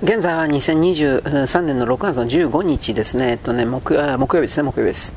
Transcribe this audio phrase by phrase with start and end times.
[0.00, 5.12] 現在は2023年の6月の15日ですね、えっとね、木あ木曜日ですね、木曜日です。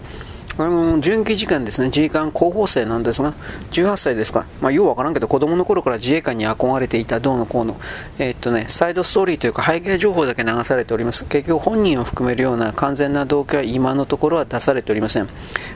[0.58, 3.34] あの純期時間ですね、自衛官候補生なんですが、
[3.74, 7.80] 18歳ですか、まあ、ようわからんけど、子供の頃から自衛官に憧れていたどうのこうの、
[8.18, 11.26] えっとね、サイドストーリーというか背景情報だけ流されております。
[11.26, 15.30] 結局本人を含めるような完全な動機は今のところは出されておりません。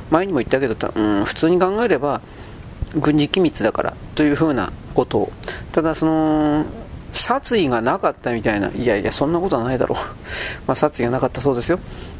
[0.10, 2.22] 前にも言ったけど、うん、普通に考えれば、
[2.96, 5.32] 軍事機密だからというふうなことを、
[5.74, 6.66] ただその、
[7.20, 9.98] 殺意がなかったみたいな、いやいや、そんなことはないだろう。
[10.68, 11.80] まあ、殺意がなかったそうですよ。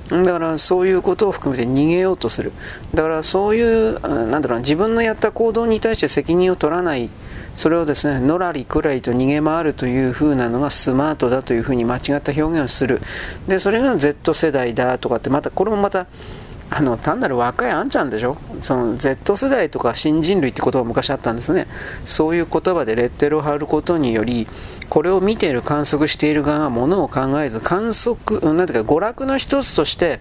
[0.10, 2.52] だからそういうことを含めて逃げようとする。
[2.94, 7.10] だからそういう、なんだろう自分のやった行動に対して責任を取らない、
[7.56, 13.02] それをですね、のらりくらいと逃げ回るというふうなのがスマートだというふうに間違った表現をする。
[13.48, 16.06] で、それが Z 世代だとかって、また、これもまた、
[16.72, 18.38] あの単なる若いあんちゃんでしょ？
[18.60, 21.68] その Z 世代とか新人類って言葉が昔あったんですね
[22.06, 24.48] そういう言葉でレッテルを貼ることにより
[24.90, 30.20] これを見ている観測している側はものを考えず観測なんていうか娯楽の一つとして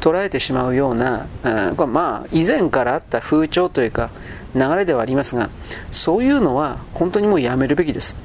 [0.00, 4.10] 捉えてしまうような、うん、これまあ以前からあった風潮というか
[4.54, 5.50] 流れではありますが
[5.90, 8.16] そういうのは本当にもうやめるべきです。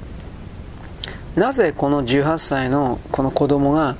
[1.35, 3.95] なぜこの18歳のこの子供が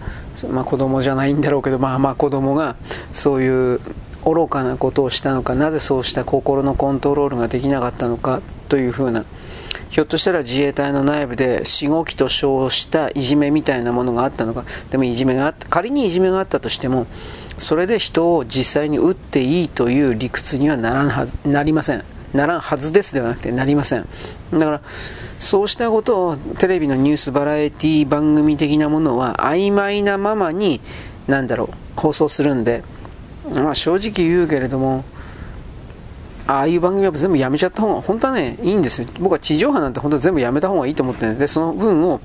[0.50, 2.76] まあ、子供じゃないんだろうけど、まあまあ子供が
[3.12, 3.80] そういう
[4.26, 9.26] 愚かなことをしたのか、なぜそうした心のコントロールができなかったのかというふうな、
[9.94, 17.06] ひょっとしたら自衛隊の内部で死後期と称したいじめみたいなものがあったのか、でもいじめがあった、仮にいじめがあったとしても、
[17.60, 22.04] それで人を実際に撃っていいという理屈にはならんはずなりません。
[22.34, 24.08] ならんはずですではなくてなりません。
[24.52, 24.82] だから、
[25.38, 30.82] そうしたことをテレビのニュースバラエティ番組的なものは曖昧なままに、
[31.28, 32.84] なんだろう、放送するんで、
[33.54, 35.06] まあ正直言うけれども、
[36.48, 39.08] ああいう番組は全部やめちゃった方が、本当はね、いいんですよ。
[39.20, 41.40] 僕は地上波なんて本当は全部やめた方がいいと思ってるんです。
[41.40, 42.20] で、その分を、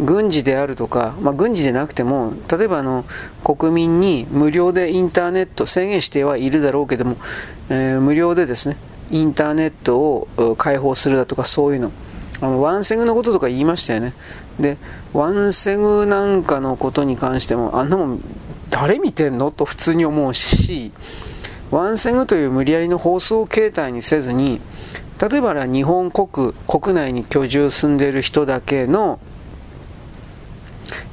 [0.00, 3.04] 軍事であるとか、まあ、軍事でなくても、例えばあの
[3.44, 7.16] 国民に無料でインターネット、制限してはいるだろうけども、
[7.68, 8.76] えー、無料でですね、
[9.10, 11.92] インターネットを開放するだとかそういうの
[12.40, 14.14] あのワンセグのこととか言いましたよね
[14.58, 14.78] で
[15.12, 18.20] ワンセグなんかのことに関してもあんなもん
[18.70, 19.50] 誰見てんの？
[19.50, 20.90] と普通に思うし
[21.70, 24.60] ワンセグという無理やりの放送形態にせずに
[25.20, 29.18] 例えば日本国国内に居住住んでいる人だけの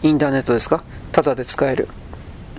[0.04, 0.84] インターネットですか？
[1.12, 1.88] タダで使える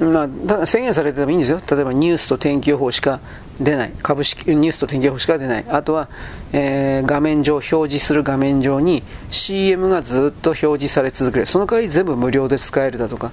[0.01, 1.61] まあ、ただ制限されててもいいんですよ。
[1.71, 3.21] 例えばニュースと天気予報しか
[3.63, 3.93] 出ない。
[4.03, 5.65] 株式、ニュースと天気予報しか出ない。
[5.69, 6.09] あとは、
[6.53, 11.47] えー、画面上、表示する画面上に CM がずっと表示され続ける。
[11.47, 13.31] その代わり全部無料で使えるだとか。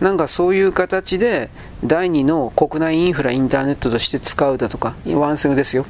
[0.00, 1.50] なんかそういう形で
[1.84, 4.94] 第2の国内インフラインターネットとして使うだとか。
[5.06, 5.86] ワンセグですよ。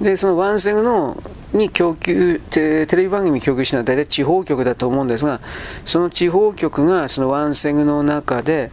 [0.00, 5.40] で、そのワンセグのに供給テレビ番組に供給してるのは大体地方局だと思うんですが、
[5.84, 8.72] その地方局がそのワンセグの中で、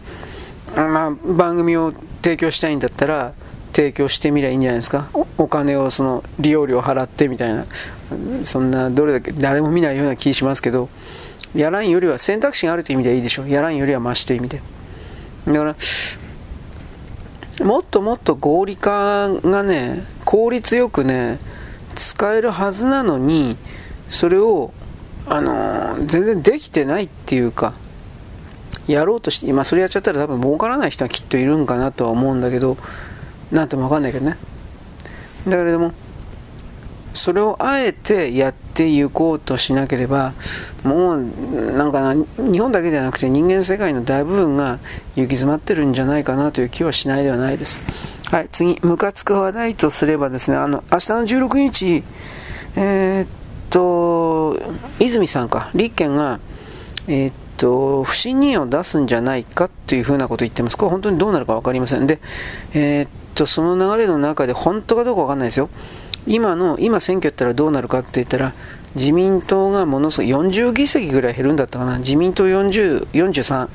[0.75, 3.33] まあ、番組を提供したいんだったら
[3.73, 5.07] 提供してみりゃいいんじゃないですか？
[5.37, 7.65] お金をその利用料払ってみたいな。
[8.43, 10.89] そんなどれだけ誰も見ないような気しますけど
[11.55, 13.49] やらんよりは選択肢があるという意味ではいいでしょう。
[13.49, 14.61] やらんよりはマシという意味で。
[15.47, 15.75] だから
[17.65, 21.39] もっともっと合理化がね効率よくね
[21.95, 23.57] 使えるはずなのに
[24.09, 24.73] それを
[25.27, 27.73] あの全然できてないっていうか
[28.87, 32.77] やろうとして、今それやっちゃったら多分儲からない人はきっといるんかなとは思うんだけど、
[33.51, 34.37] なんともわかんないけどね。
[35.45, 35.93] だけれども、
[37.13, 40.33] それをあえてやっていこうとしなければ、
[40.83, 41.21] もう、
[41.75, 44.79] なんかな、日本だけではなくて人間世界の大部分が
[45.15, 47.83] 行き詰まってるんじゃないかなという気はしないではないです。
[48.31, 52.03] はい、次、ムカつく話題とすればですね、あの、明日の16日、
[52.77, 53.27] えー、っ
[53.69, 54.57] と、
[54.99, 56.39] 泉さんか、立憲が、
[57.07, 60.77] えー、っと、不信任を出すんじゃないかというふうなことを言ってます。
[60.77, 62.07] これ本当にどうなるか分かりません。
[62.07, 62.19] で、
[62.73, 63.09] えー、っ
[63.41, 65.69] と、その流れの中で本当かどうか分かんないですよ。
[66.27, 68.53] 今の、今選挙やったらどうなるかって言ったら、
[68.95, 71.97] 自民党がものすごい40議席ぐらい減るんだったかな。
[71.99, 73.69] 自民党40、43、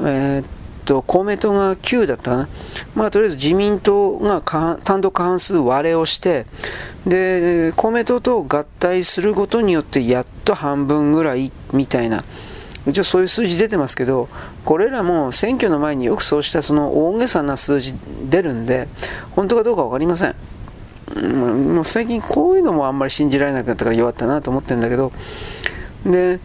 [0.00, 0.44] えー、っ
[0.84, 2.48] と、公明党が9だったかな。
[2.94, 4.42] まあ、とりあえず自民党が
[4.84, 6.44] 単独過半数割れをして、
[7.06, 12.24] で、公明党と合体することによってやっと半分ぐらいみたいな。
[12.86, 14.28] 一応そういう数字出てますけど、
[14.64, 17.94] これらも選挙の前によくそうしたその大げさな数字
[18.28, 18.88] 出るんで、
[19.32, 20.34] 本当かどうか分かりません。
[21.14, 25.12] もう最近こういうのもあんまり信じられなくなったから弱ったなと思ってるんだけど、
[26.04, 26.40] で、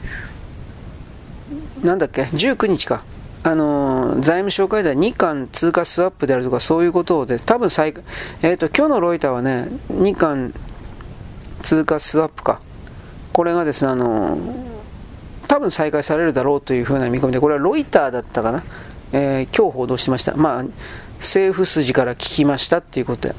[1.84, 3.04] なんだっけ、19日か。
[3.44, 7.94] あの財務省会談日韓通貨スワップであるとかそういうことで、多分最、
[8.44, 10.54] えっ、ー、と、今日のロイターはね、日韓
[11.64, 12.60] 通貨スワップか。
[13.34, 14.38] これがですね、あの
[15.52, 18.64] 多分再開されるだろうというふうな見込みで、これはロイターだったかな、
[19.12, 20.34] えー、今日報道してました。
[20.38, 20.66] まあ、
[21.18, 23.36] 政府筋から聞きましたっていうことで。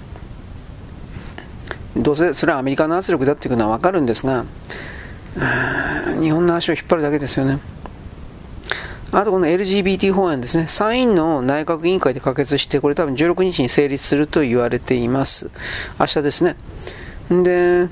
[1.97, 4.45] どうせそれはアメリカの圧力だっていうのは分かるんですが、
[6.21, 7.61] 日本の足を引っ張るだけですよね。
[9.11, 15.51] あとこの LGBT 法案ですね、参院の内閣委員会で可決して、これ多分16日に成立すると言われています。
[15.99, 16.57] 明日ですね。
[17.31, 17.89] で、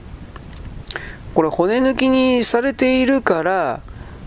[1.34, 3.80] これ骨抜きにされているから、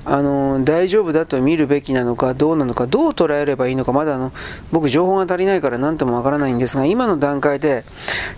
[0.05, 4.33] あの大丈夫だと見るべきなのかどうなのかどう捉えればいいのかまだあの
[4.71, 7.85] 僕情報が足りないから何ともわからないんですが今の段階で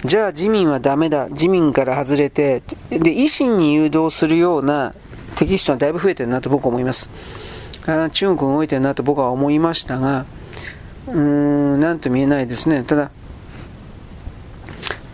[0.04, 4.94] じゃあ自民はダメだ自民から外れてで維新に誘導するような
[5.36, 7.10] テキストはだいぶ増えてるなと僕は思います。
[7.88, 10.26] あ中国動いてるなと僕は思いましたが
[11.08, 12.84] うーん何と見えないですね。
[12.84, 13.12] ただ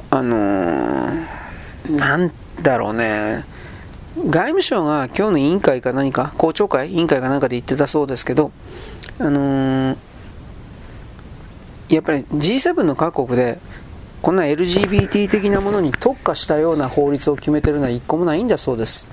[0.09, 2.31] あのー、なん
[2.61, 3.45] だろうね。
[4.17, 8.51] 外務省が今日の委員会か何か、公聴会委員会か何かで言ってたそうですけど、
[9.19, 9.97] あのー、
[11.89, 13.57] やっぱり G7 の各国で、
[14.21, 19.07] こんな LGBT 的なものに特化したような法律を決めてるのは一個もないんだそうです。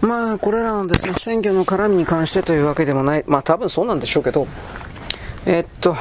[0.00, 4.48] まあ、これらのですね、選挙の絡みに関してというわけでもない、まあ多分そうなんでしょうけど、
[5.44, 5.96] えっと、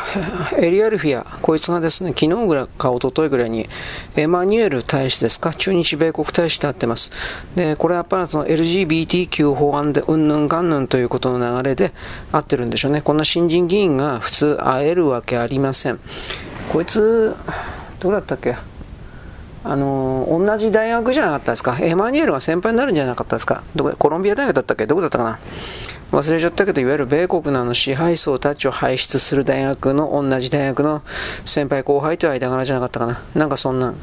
[0.60, 3.68] エリアルフィア、こいつがですね、昨日ぐらいか一昨日ぐらいに、
[4.16, 7.12] エマニュエル大使ですか、中日米国大使と会ってます。
[7.56, 11.92] で、これはやっぱりその LGBTQ 法案でうんぬんかんぬんということの流れで
[12.32, 13.02] 会ってるんでしょうね。
[13.02, 16.00] こんな新人議員が普通会えるわけありません。
[16.72, 17.36] こいつ、
[18.00, 18.56] どうだったっけ？
[19.64, 21.78] あの同じ大学じゃなかったですか？
[21.82, 23.64] エマニュエルが先輩になるんじゃなかったですか？
[23.76, 24.86] どこコロンビア大学だったっけ？
[24.86, 25.40] どこだったかな？
[26.12, 31.02] 忘れちゃったけど、いわゆる米国のあの支配層たちを輩出する大学の、同じ大学の
[31.46, 33.22] 先輩後輩という間柄じゃなかったかな。
[33.34, 33.94] なんかそんな。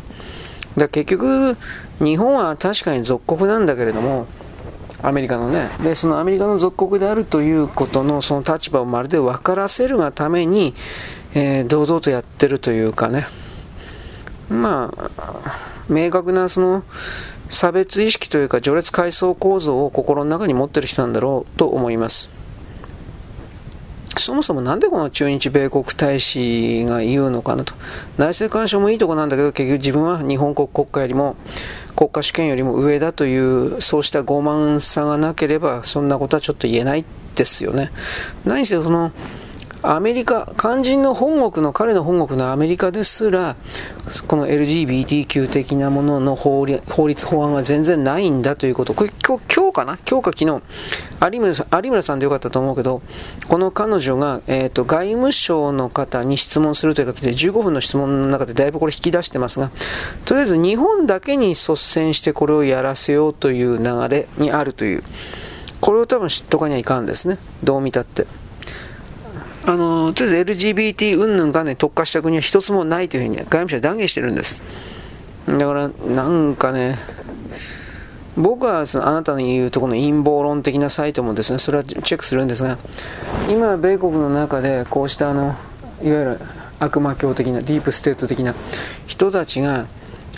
[0.77, 1.57] だ結局、
[2.01, 4.27] 日本は確かに属国なんだけれども、
[5.03, 5.69] アメリカのね。
[5.83, 10.75] で、そのアメリカの属国であるということの、その立場をまるで分からせるがために、
[11.35, 13.27] えー、堂々とやってるというかね。
[14.49, 15.11] まあ、
[15.91, 16.85] 明確なその、
[17.51, 22.31] 差別意識というか序列階層構造を心の中に持ってる人なんだろうと思います。
[24.17, 27.75] そもそもなんでこの中日米国大使が言うのかなと。
[28.17, 31.37] 内政干渉もいいとこなんだけど結局自分は日本国国家よりも
[31.97, 37.05] 国家主権よりも上だというそうした傲慢さがなければそんなことはちょっと言えない
[37.35, 37.93] ですよね。
[38.45, 39.13] 何せその
[39.81, 43.55] アメリカ、肝心の本国の、彼の本国のアメリカですら、
[44.27, 46.83] この LGBTQ 的なものの法律、
[47.25, 48.93] 法案は全然ないんだということ。
[48.93, 49.99] これ今日、今日かな？
[50.09, 50.63] 今日か昨日、
[51.33, 53.03] 有村さん、有村さんでよかったと思うけど、
[53.47, 59.71] この彼女が、えっ、ー、と、外務省の方に質問するという形で15分の質問の中でだいぶこれ引き出してますが、
[60.25, 65.05] とりあえず日本だけに率先してこれをやらせようという流れにあるという、
[65.81, 67.39] これを多分知っとかにはいかんですね。
[67.63, 68.27] どう見たって。
[69.69, 74.63] あのとりあえず LGBT 云々がね特化した国は一つもないというふうに外務省は断言してるんです。
[75.47, 76.95] だからなんかね
[78.35, 82.79] 僕はそのあなたの言うとこの陰謀論的なサイトもですねそれはチェックするんですが
[83.51, 85.55] 今米国の中でこうしたあの
[86.03, 86.41] いわゆる
[86.79, 88.55] 悪魔教的なディープステート的な
[89.07, 89.87] 人たちが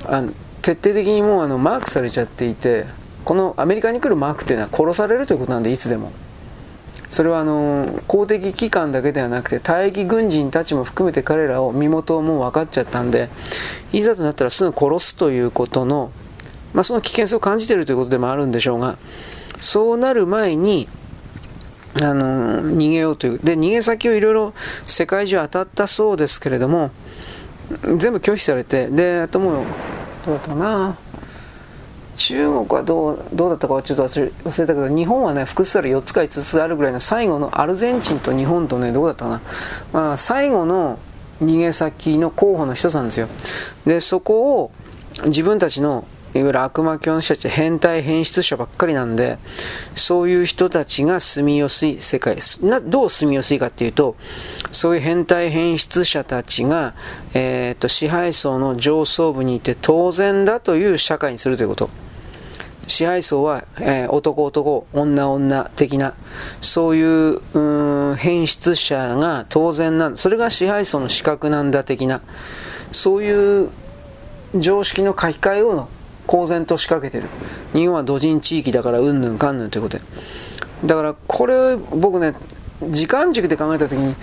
[0.06, 2.84] あの徹底的にもうあのマークされちゃっていて
[3.24, 6.10] このアメリカに来るマークっていうのは殺されるということなんでいつでも。
[7.10, 13.28] それはあの公的機関だけではなくて退役軍人たちも含めて彼らを身元をもう分かっちゃったんで
[13.92, 16.12] いざとなったらすぐ殺すということの、
[16.72, 18.96] まあ、その危険性を感じているということでもあるんでしょうが
[19.58, 20.88] そうなる前に
[21.96, 26.92] あの逃げようというで逃げ先をいろいろ世界中当たったそうですけれども
[27.98, 29.64] 全部拒否されてであともう
[30.24, 30.96] どうだったかな。
[32.20, 39.40] 中国はどうどうだったかはちょっと忘れ忘れたけど日本はね複数ある4つか5つあるぐらいの最後のアルゼンチンと日本とねどうだったかな、
[39.94, 40.98] まあ、最後の
[41.40, 43.28] 逃げ先の候補の一つなんですよ。
[43.86, 44.70] でそこを
[45.24, 49.38] 自分たちのいわゆる悪魔教の人たち変態変質者ばっかりなんで
[49.94, 54.14] そういう人たちが住みやすい世界ですなどう住みやすいかっていうと
[54.70, 56.94] そういう変態変質者たちが、
[57.34, 62.09] えーと支配層の上層部にいて当然だという社会にするということ。
[62.90, 66.14] 支配層は、えー、男男、女女的な、
[66.60, 67.40] そういう
[68.12, 72.20] う変質者が当然なんそれが支配層の資格なんだ的な、
[72.92, 73.70] そういう
[74.56, 75.88] 常識の書き換えを
[76.26, 77.28] 公然と仕掛けてる。
[77.72, 80.04] 日本は土人地域だからうんぬんかんぬんということで。
[80.84, 82.34] だからこれ僕ね、
[82.82, 84.14] 時間軸で考えた時に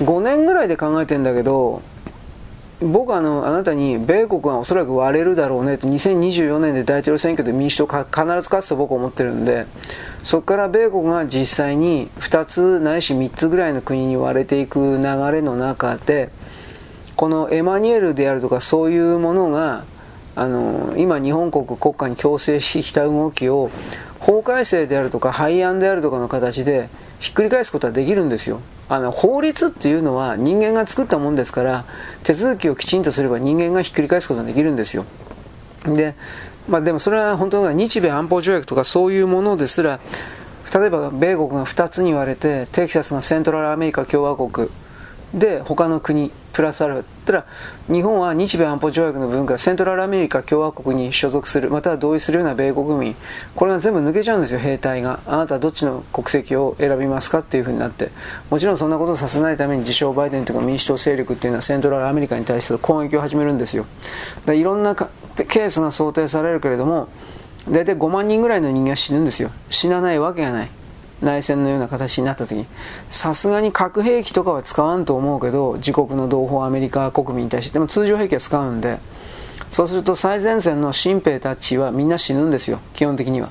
[0.00, 1.82] 5年ぐらいで考えてんだけど、
[2.84, 9.66] 僕あのあなたに米国がおそらく割れるだろうねと2024年で大統領選挙で民主党か必ず勝つと僕は思ってるんで
[10.22, 16.30] そこから米国が実際に2つないし3つぐらいの国に割れていく流れの中で
[17.16, 19.84] このエマニュエルであるとかそういうものが
[20.36, 23.70] あの今日本国国家に強制してきた動きを
[24.18, 26.88] 法改正であるとか廃案であるとかの形で
[27.20, 28.60] ひっくり返すことはできるんですよ。
[28.88, 31.84] あの法律っていうのは人間が作ったもんですから
[32.22, 35.06] 手続きをきちんとすれば人間がひっくり返すことができるんですよ。
[35.86, 36.14] で,、
[36.68, 40.00] まあ、でもそれは本当は日米安保条約とかそういうものですら
[40.74, 44.68] 例えば米国が2つに割れてテキサスがセントラルアメリカ共和国
[45.34, 47.46] で他の国プラスアルファたら
[47.88, 53.16] 日本は日米安保条約の部分からセントラルアメリカ共和国に所属するまたは同意するような米国民
[53.56, 55.20] これが全部抜けちゃうんですよ兵隊が。
[55.26, 58.10] あなたはどっちの国籍を選びますかっていうふうになって。
[58.50, 63.86] もちろんそんなことをさせないために自称バイデンとか民主党勢力っていうのはセントラルアメリカに対して攻撃を始めるんですよ。
[64.44, 67.08] だいろんなケースが想定されるけれども
[67.68, 69.50] 大体5万人ぐらいの人間が死ぬんですよ。
[69.70, 70.70] 死なないわけがない。
[71.22, 72.66] 内戦のような形になった時に
[73.10, 78.98] さすがに核兵器とかは使わんと思うけど自国の同胞アメリカ国民に対してでも通常兵器は使うんで
[79.70, 83.50] そうすると最前線の新兵たちはみんな死ぬんですよ基本的には。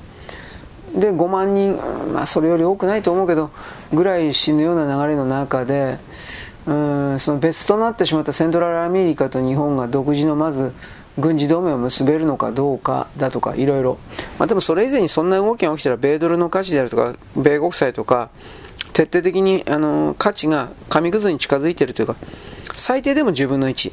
[0.95, 1.77] で5万人、
[2.13, 3.49] まあ、それより多くないと思うけど
[3.91, 5.97] ぐらい死ぬような流れの中で
[6.67, 10.71] うんその別となってしまったセントラルアメリカと日本が独自のまず
[11.17, 13.99] 軍事同盟を結べるのかどうかだとかいろいろ、
[14.39, 18.29] まあ、でもそれ以前にそんな動きが起きたら米ドルの価値であるとか米国債とか
[18.93, 22.15] 徹底的にあの価値が紙くずに近づいているというか
[22.73, 23.91] 最低でも10分の1、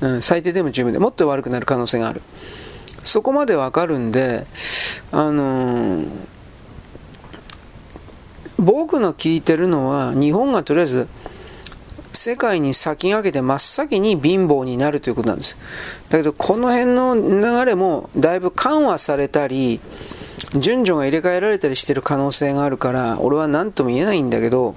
[0.00, 2.22] うん、最低でも10分でもっと悪くなる可能性がある。
[3.04, 4.46] そこまでわかるんで
[5.12, 6.08] あのー、
[8.58, 11.08] 僕の聞いてるのは日本がとりあえず
[12.18, 15.56] 世界に先駆けて真っ先に貧乏になるということなんです。
[16.10, 19.80] だけど、この辺の流れもだいぶ緩和されたり、
[20.54, 24.74] 順序が入れ替えられたりしてる可能性があるから、俺は何とも言えないんだけど、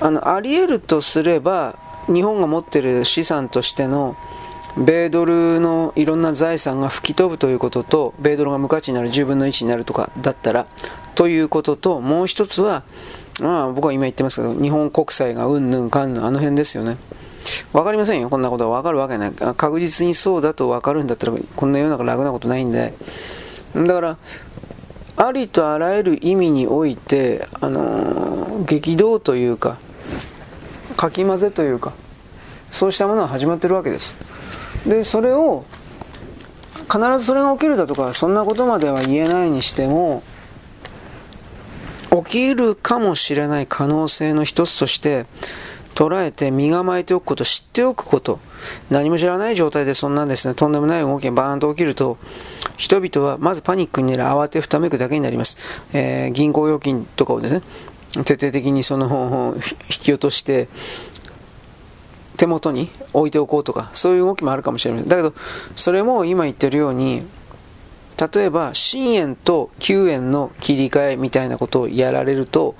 [0.00, 4.16] あの、あり得るとすれば、日本が持ってる資産としての、
[4.76, 10.66] 米ドルのいろんな財産が吹き飛ぶということと、米ドルが無価値になる10分の1になるとかだったら、
[11.16, 12.84] ということと、もう一つは、
[13.40, 16.96] まあ僕は今言ってますけど、日本国債がうんぬんかんぬん、あの辺ですよね。
[17.72, 19.32] わかりませんよ、こんなことはわかるわけない。
[19.32, 22.94] 確実にそうだとわかるんだったら、こんな世の中楽なことないんで。
[23.74, 24.16] だから、
[25.16, 29.78] ありとあらゆる意味において、あのー、激動というか、
[30.96, 31.92] かき混ぜというか、
[32.70, 34.14] そうしたものは始まってるわけです。
[34.86, 35.64] で、それを、
[36.92, 40.22] 必ずそれが起きるだとか、そんなことまでは言えないにしても、
[42.10, 45.26] 起きるかもしれない可能性の一つとして
[45.94, 48.40] 捉えて身構えておくこと、知っておくこと、
[48.88, 52.18] 何も知らない状態でそんなんですね、とんでもない動きがバーンと起きると、
[52.76, 55.58] 人々はまずパニックになり慌てふためくだけになります。
[55.92, 57.62] えー、銀行預金とかをですね、
[58.24, 60.68] 徹底的にその 引き落として、
[62.36, 65.08] 手元に置いておこうとか、そういう動きもあるかもしれません。
[65.08, 65.34] だけど、
[65.76, 67.26] それも今言ってるように、
[68.20, 72.74] 例えば新円と旧円の切り替えみたいなことをやられると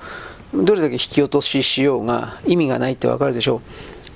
[0.53, 3.61] どれだけ引き落とししようが意味がないってわかるでしょう。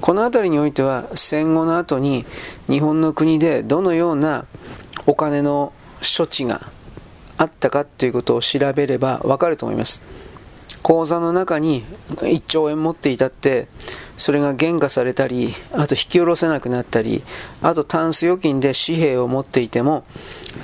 [0.00, 2.26] この辺りにおいては戦後の後に
[2.68, 4.44] 日本の国でどのような
[5.06, 5.72] お金の
[6.16, 6.60] 処置が
[7.38, 10.02] あったかということを調べればわかると思います。
[10.82, 13.68] 口座の中に1兆円持っていたって
[14.16, 17.22] それが減価されたりあと引き下ろせなくなったり
[17.62, 20.04] あとタンス預金で紙幣を持っていても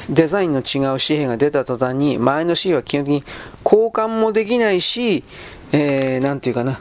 [0.09, 3.25] デザインの違う紙幣が出た途端に前の紙幣は基本的に
[3.64, 5.25] 交換もできないし、
[5.73, 6.80] えー、て言うかな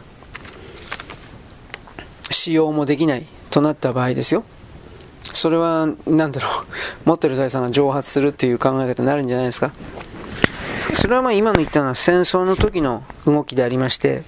[2.31, 4.43] 使用もできないとなった場合ですよ。
[5.23, 6.65] それは何だろう。
[7.05, 9.71] 持ってる財産が蒸発するっていう考え方になるんじゃないですか。
[11.01, 14.23] それはまあ今の言ったのは戦争の時の動きでありまして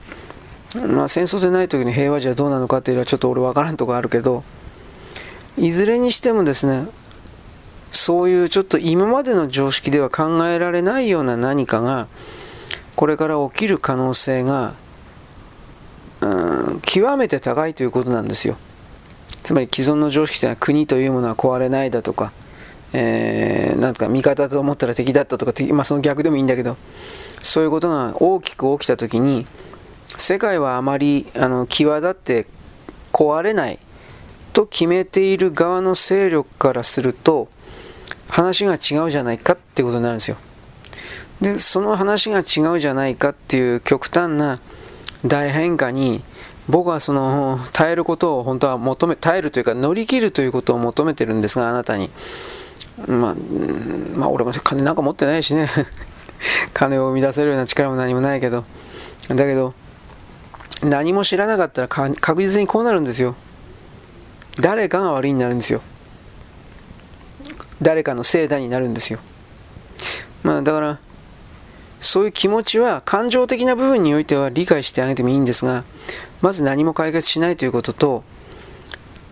[0.75, 4.43] まあ、戦争でない時に平和じゃどうなのかっていうのはちょっと俺分からんとこあるけど
[5.57, 6.87] いずれにしてもですね
[7.91, 12.07] そういうちょっと今までの常識では考えられないような何かが
[12.95, 14.75] これから起きる可能性が
[16.21, 18.57] うん極めて高いということなんですよ。
[19.41, 22.31] つまり既存の常識というのは国というものは壊れないだとか、
[22.93, 26.77] えー、なんか味方と思ったら敵だったとか、まあ、その逆でもいいんだけど
[27.41, 29.47] そういうことが大きく起きた時に
[30.17, 32.47] 世界はあまりあの際立って
[33.11, 33.79] 壊れない
[34.53, 37.49] と決めている側の勢力からすると
[38.29, 40.37] 話が違うじゃないかってことになるんですよ。
[41.41, 44.59] で、その話が違うじゃないかっていう極端な
[45.25, 46.23] 大変化に
[46.69, 52.09] 僕はその耐えることを本当は求め耐えるというか乗り切るということを求めてるんですがあなたに。
[53.07, 53.35] まあ、
[54.15, 55.67] まあ、俺も金なんか持ってないしね。
[56.73, 58.63] 金を生み出せるような力も何もないけど。
[59.29, 59.73] だけど
[60.83, 63.35] 何も知らなかったら確実にこうなるんですよ。
[64.59, 65.81] 誰かが悪いになるんですよ。
[67.81, 69.19] 誰かのせいだになるんですよ。
[70.43, 70.99] まあだから
[71.99, 75.83] そういう気持ちは感情的な部分においては理解してあげてもいいんですが
[76.41, 78.23] まず何も解決しないということと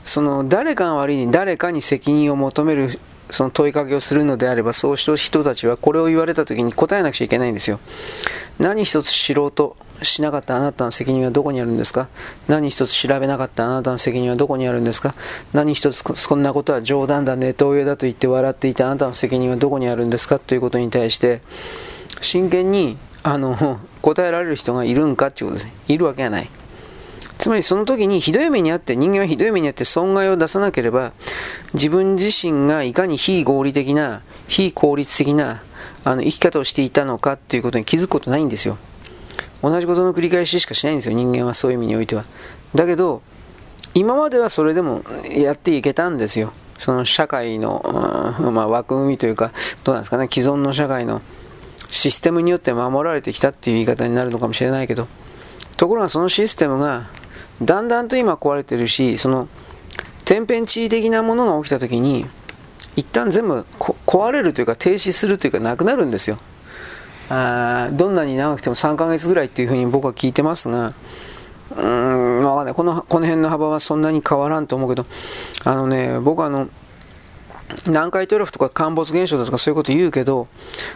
[0.03, 2.99] その誰かが悪いに誰かに責任を求める
[3.31, 7.79] その問いかけをするのであればそうした人たちはこれを言われた時に答えなくちゃいけないんですよ。
[8.59, 12.09] 何一つ知ろうとしなかったあなたの責任はどこにあるんですか？
[12.47, 15.13] 何一つ調べなかったあなたの責任はどこにあるんですか？
[15.53, 20.39] 何一つそんなことは冗談だネトウヨだと言って笑っていたあなたの責任はどこにあるんですか？
[20.39, 21.41] ということに対して
[22.21, 25.73] 真剣にあの答えられる人がいるんかということですね。
[25.87, 26.49] いるわけがない。
[27.37, 31.13] つまりその時にひどい目にあって人間はひどい目にあって損害を出さなければ
[31.73, 35.61] 自分自身がいかに非合理的な非効率的な
[36.03, 38.77] あの生き方をしていたのかということに気づくことないんですよ。
[39.61, 41.15] 同じことの繰り返ししかしないんですよ。
[41.15, 42.25] 人間はそういう意味においては。
[42.75, 43.21] だけど
[43.93, 46.53] 今まではそれでもやっていけたんですよ。
[46.77, 47.83] その社会の、
[48.53, 49.51] まあ、枠組みというか
[49.83, 50.27] どうなんですかね。
[50.31, 51.21] 既存の社会の
[51.91, 55.07] システムによって守られてきたっていう言い方になるのかもしれないけど
[55.77, 57.09] ところがそのシステムが
[57.61, 59.47] だんだんと今壊れてるしその
[60.25, 62.25] 天変地異的なものが起きた時に
[62.95, 66.37] 一旦全部壊れるというか停止するというかなくなるんですよ。
[67.29, 70.93] あどんなに長くても3ヶ月ぐらいっていうふうに僕は聞いてますが
[71.71, 72.73] うーん、わかんない。
[72.73, 75.05] この、この辺の幅はそんなに変わらんと思うけど、
[75.65, 76.67] あのね、僕はあの、
[77.85, 80.47] 南海トラフとか陥没現象だとかそういうこと言うけど、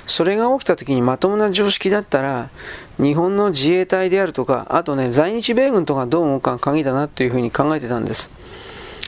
[0.08, 2.50] それが起きた時にまともな常識だったら、
[2.98, 8.32] 日本の自衛隊であるとか、あとね、在日米軍とかどう思うか鍵だなというふうに考えてたんです。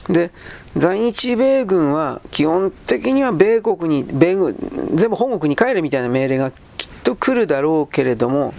[0.08, 0.30] で、
[0.78, 4.56] 在日米軍は基本的には米国に、米軍、
[4.94, 6.52] 全部本国に帰れみたいな命令が
[6.86, 8.54] きっと来るだろうけれども、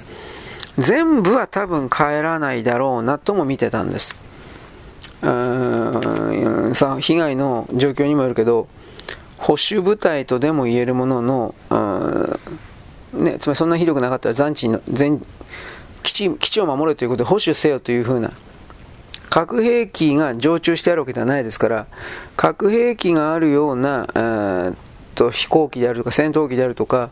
[0.78, 4.18] 全部は多分帰らないだろうなとも見てたんです。
[5.22, 8.68] うんさ被害の状況にもよるけど、
[9.38, 11.54] 保守部隊とでも言えるものの、
[13.12, 15.22] ね、つまりそんなひどくなかったら残地の全
[16.02, 18.32] 基地基地を守れということで保守せよというふうな
[19.30, 21.86] 核兵器が常駐してあるわけではないですから
[22.36, 24.06] 核兵器があるような
[25.14, 27.10] と飛行機であるとか戦闘機であるとか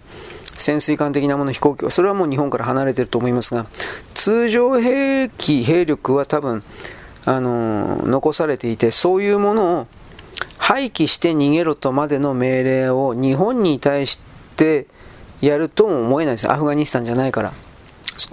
[0.56, 3.66] 潜水艦的なもの飛行機はそれはもう日本から離れてると思いますが
[4.14, 6.62] 通常兵器兵力は多分
[7.24, 9.86] あの残されていてそういうものを
[10.58, 14.18] 廃棄して逃げろとまでの命令を日本に対し
[14.56, 14.86] て
[15.40, 16.50] やるとも思えないです。
[16.50, 17.52] アフガニスタンじゃないから。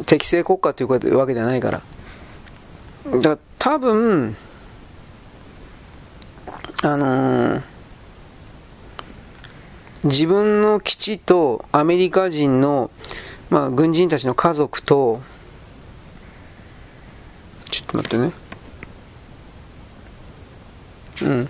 [0.06, 1.82] 適正国家というわけではないから。
[3.12, 4.36] だから多分
[6.84, 7.62] あのー、
[10.04, 12.90] 自分の基地とアメリカ人の、
[13.50, 15.22] まあ、軍人たちの家族と
[17.70, 18.32] ちょっと待ってね。
[21.22, 21.50] うん。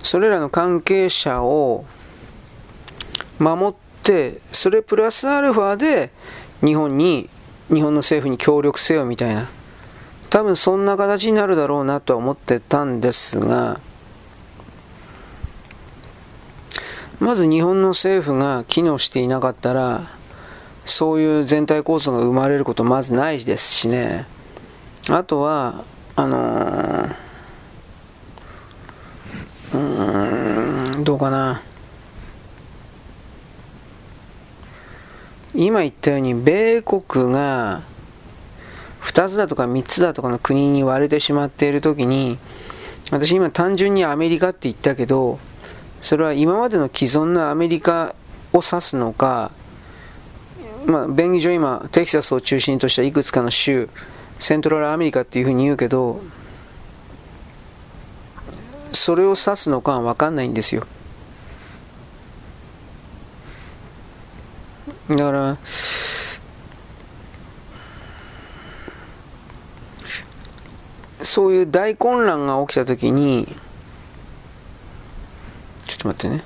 [0.00, 1.84] それらの関係者を
[3.38, 6.10] 守ってそれプラスアルファで
[6.64, 7.28] 日本に
[7.68, 9.48] 日本の政府に協力せよみたいな。
[10.28, 13.80] 多分そんな形になるだろうなとは思ってたんですが
[17.22, 20.10] まず日本の政府が機能していなかったら
[20.84, 24.26] そういう全体構造が生まれることまずないですしね。
[25.08, 25.84] あとは
[26.16, 27.06] あの、
[29.72, 31.62] うんどうかな。
[35.54, 37.82] 今言ったように米国が
[39.00, 42.38] 2つだとか3つだとかの国に割れてしまっている時に
[43.12, 45.38] 私今単純にアメリカって言ったけど
[46.02, 48.14] それは今までの既存のアメリカ
[48.52, 49.52] を指すのか
[50.84, 53.88] まあ便宜上今テキサスを中心としたいくつかの州
[54.40, 56.20] セントラルアメリカっていうふうに言うけど
[58.92, 60.84] それを指すのかは分かんないんですよ。
[65.08, 65.58] だから
[71.24, 73.56] そういう大混乱が起きた時に
[76.02, 76.44] ちょっと待ってね。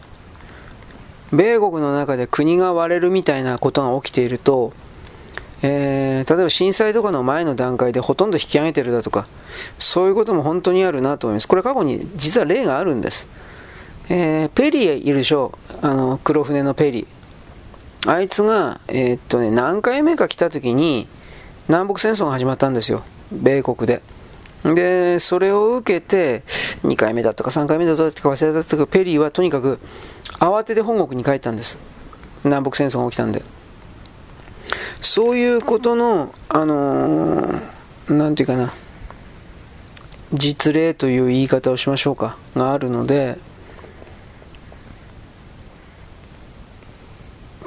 [1.32, 4.72] 米国の中で国が割れるみたいなことが起きていると、
[5.62, 9.26] えー、例えば震災とかの前の段階でほとんど引き上げてるだとか
[9.78, 11.48] そういうことも本当にあるなと思います。
[11.48, 13.26] これ過去に実は例があるんです、
[14.10, 18.10] えー、ペリーいるでしょあの黒船のペリー。
[18.10, 21.08] あいつが、えー、っとね、何回目か来た時に
[21.66, 23.02] 南北戦争が始まったんですよ。
[23.32, 24.00] 米国で。
[24.64, 26.42] で、それを受けて、
[26.82, 29.78] 2回目だったか3回目だったか忘れたけど、ペリーはとにかく
[30.38, 31.78] 慌てて本国に帰ったんです。
[32.44, 33.42] 南北戦争が起きたんで。
[35.00, 38.72] そういうことの、あのー、なんていうかな、
[40.32, 43.38] 実例という言い方をしましょうか、があるので、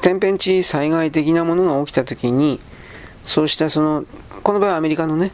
[0.02, 2.60] 天変地異災害的なものが起きたときに、
[3.24, 4.06] そうしたその、
[4.44, 5.32] この場合はアメリカのね、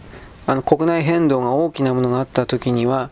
[0.47, 3.09] あの国内変動が大きなものがあったときには、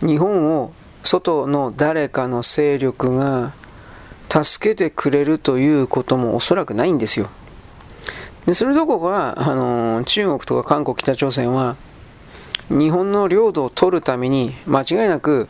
[0.00, 3.52] 日本を外の誰かの勢力が
[4.28, 7.28] 助けてくれるということもおそらくないんですよ。
[8.46, 11.76] でそれどころか、あの中国とか韓国、北朝鮮は
[12.68, 15.48] 日本の領土を取るために間違いなく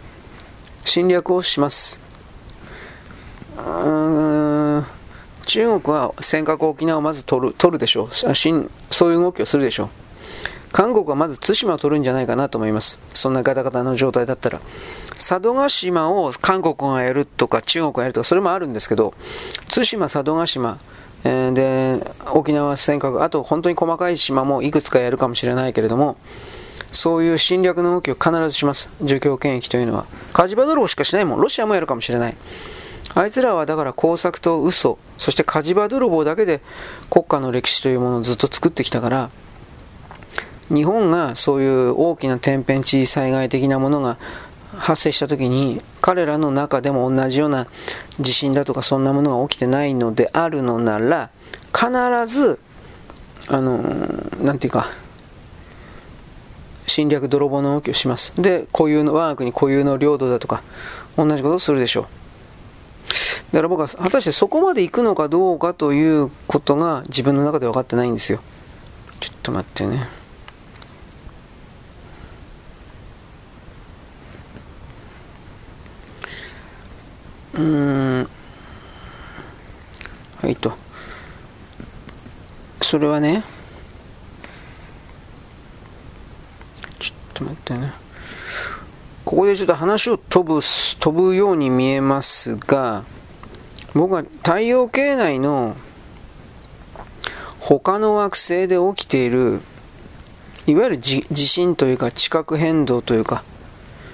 [0.84, 2.00] 侵略をします。
[3.56, 4.84] うん
[5.46, 8.28] 中国は尖閣沖縄をまず取る取るでしょうそ
[9.08, 10.07] ういう動きをするでしょう。
[10.72, 13.00] 韓国はまず対馬を取るんじゃないかなと思います。
[13.12, 14.60] そんなガタガタの状態だったら。
[15.14, 19.14] 佐渡島を韓国がやるとか中国がやるとかそれもあるんですけど、
[19.72, 20.78] 対馬、佐渡島、
[21.24, 26.16] えー、で沖縄尖閣あと本当に細かい島もいくつかやるかもしれないけれども
[26.92, 32.36] そういう侵略の動きを必ずします儒教権益というのは火事場泥棒しかしないもんロシアもやるかもしれない
[33.14, 36.60] あいつらはだから工作と嘘そして火事場泥棒だけで
[37.10, 39.30] 国家の歴史というものをずっと作ってきたから
[40.70, 44.18] 日本がそういう大きな天変地異災害的なものが
[44.76, 47.66] 発生した時に彼らの中でも同じような
[48.20, 51.30] 地震だとかそんなものが起きてないのであるのなら
[51.74, 51.90] 必
[52.26, 52.60] ず
[53.48, 53.78] あの
[54.42, 54.88] なんていうか
[56.86, 58.32] 侵略泥棒の動きをします。
[58.40, 60.62] で固有の我が国固有の領土だとか
[61.16, 62.04] 同じことをするでしょう。
[63.52, 68.40] だから僕は果たしてそこまで行くのかどうかということが自分の中で分かってないんですよ。
[69.20, 70.08] ちょっと待ってね。
[77.58, 78.28] うん。
[80.40, 80.72] はいと。
[82.80, 83.44] それはね
[86.98, 87.92] ちょっと待ってね。
[89.24, 93.04] ここでちょっと話を飛ぶ飛ぶように見えますが
[93.92, 95.76] 僕は太陽系内の
[97.60, 99.60] 他の惑星で起きている
[100.66, 103.44] いわゆる地震というか地殻変動というか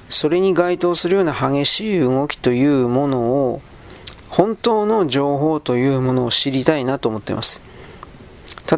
[0.08, 3.62] それに該当するような激しい動きというものを
[4.28, 7.62] 本当の情報というものを知りたいなと思っています。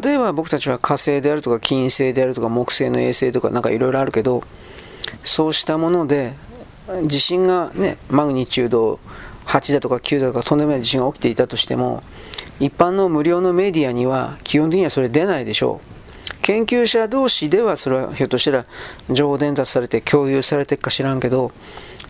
[0.03, 4.43] 例えば僕たちは火星であるとか金星であるとか木星の衛星とかなんかいろいろあるけど
[5.23, 6.33] そうしたもので
[7.05, 8.99] 地震がねマグニチュード
[9.45, 12.03] 8だとか9だとかとんでもない地震が起きていたとしても
[12.59, 15.86] 一般の無料のメディアには基本的にはそれ出ないでしょう。
[16.47, 18.65] 研究者同士ではそれはひょっとしたら
[19.09, 21.51] 情報伝達されて共有されていくか知らんけど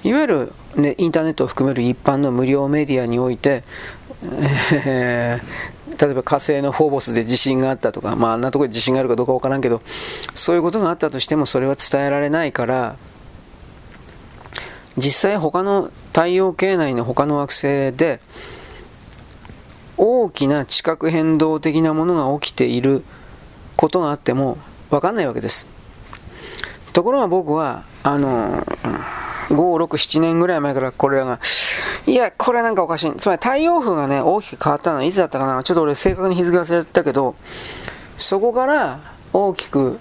[0.03, 3.63] いわゆる、ね、インターネットを含める一般の無料メディアにおいて、
[4.85, 9.81] えー、例えば火星のフォーボスで地震があったとか、まあ、あんなところで地震があるかどうかわからんけど
[10.35, 12.95] そういうことがあったとしてもそれは伝えられないから
[14.97, 18.19] 実際他の太陽系内の他の惑星で
[19.97, 23.03] 大きな地殻変動的なものが起きている
[23.77, 24.57] ことがあっても
[24.89, 25.65] 分かんないわけです
[26.91, 28.61] ところが僕はあの
[29.49, 31.39] 5、6、7年ぐらい前からこれらが
[32.05, 33.13] いや、これなんかおかしい。
[33.17, 35.61] つまり太陽風がね、大きく変わったのはいつだったかな？
[35.61, 37.35] ちょっと俺正確に日付忘れたけど、
[38.17, 38.99] そこから
[39.33, 39.99] 大きく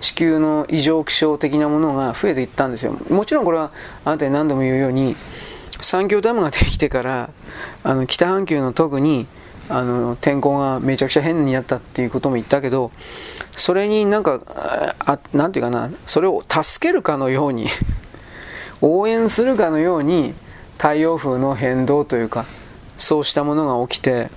[0.00, 2.96] 地球の異常気象的なものが増えていったんですよ。
[3.10, 3.72] もちろんこれは
[4.04, 5.16] あなたに何度も言うように、
[5.80, 7.30] 産業ダムができてから、
[7.82, 9.26] あの北半球の特に
[9.70, 12.90] あの天候がめちゃくちゃ変になったっていうことも言ったけど
[13.52, 14.40] それになんか
[14.98, 17.68] あなんていうかなそれを助けるかのように
[18.82, 20.34] 応援するかのように
[20.76, 22.46] 太陽風の変動というか
[22.98, 24.30] そうしたものが起きて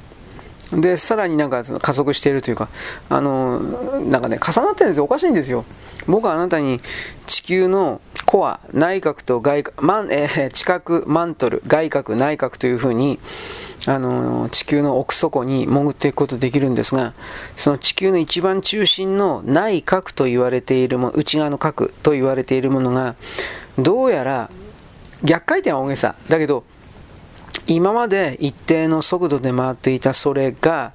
[0.72, 2.70] でさらになんか加速しているというか
[3.10, 5.04] あのなんかね重なってるんですよ。
[5.04, 5.66] おかしいんですよ。
[6.08, 6.82] 僕はあなたに
[7.28, 13.20] 地球のコア内角と外角、マンえー、地殻マントル外角内角というふうに
[13.86, 17.14] あの地球の奥底に潜っていくことできるんですが
[17.56, 23.16] その地球の一番中心の内角と言われているも内側の角と言われているものが
[23.78, 24.50] どうやら
[25.24, 26.64] 逆回転は大げさだけど
[27.68, 30.94] 今まで一定の速度で回っていたそれが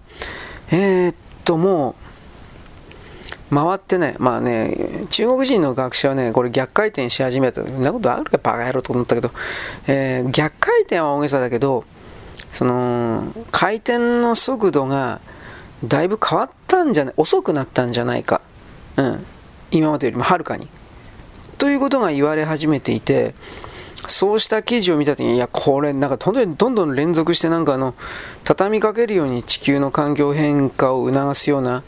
[0.70, 2.08] えー、っともう
[3.50, 7.62] 回ってね、まあね、中国人の学者はね、これ逆回転し始めた。
[7.62, 9.30] そんなことあるかバカ野郎と思ったけど、
[9.86, 11.84] えー、逆回転は大げさだけど、
[12.52, 15.20] その回転の速度が
[15.84, 18.40] だいぶ変わったんじゃない遅くなったんじゃないか、
[18.96, 19.26] うん、
[19.70, 20.68] 今までよりもはるかに。
[21.58, 23.34] ということが言われ始めていて、
[24.06, 27.94] そうした記事を見たときに、いや、これ、なんか本当にどんどん連続して、なんかあの、
[28.44, 31.82] 畳みかけるように地球の環境変化を促すような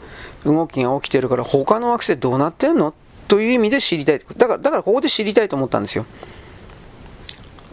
[0.45, 2.93] 動きが起きてるから、他の惑星どうなってんの？
[3.29, 4.19] という意味で知りたい。
[4.19, 6.05] だから、だからここで知りたいと思ったんですよ。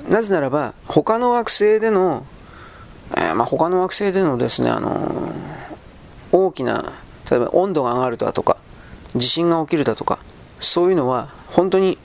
[0.09, 2.25] なぜならば、他の惑星での、
[3.17, 5.33] えー、まあ、他の惑星でのですね、あの、
[6.33, 6.93] 大きな、
[7.31, 8.57] 例えば温度が上がるだとか、
[9.17, 10.19] 地震が起きるだとか、
[10.61, 11.99] そういうのは、本当に、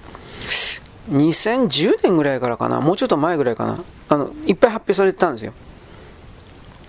[1.12, 5.54] 2010年ぐらいからかな、もうちょっと前ぐらいかな、あの、いっぱい発表されてたんですよ。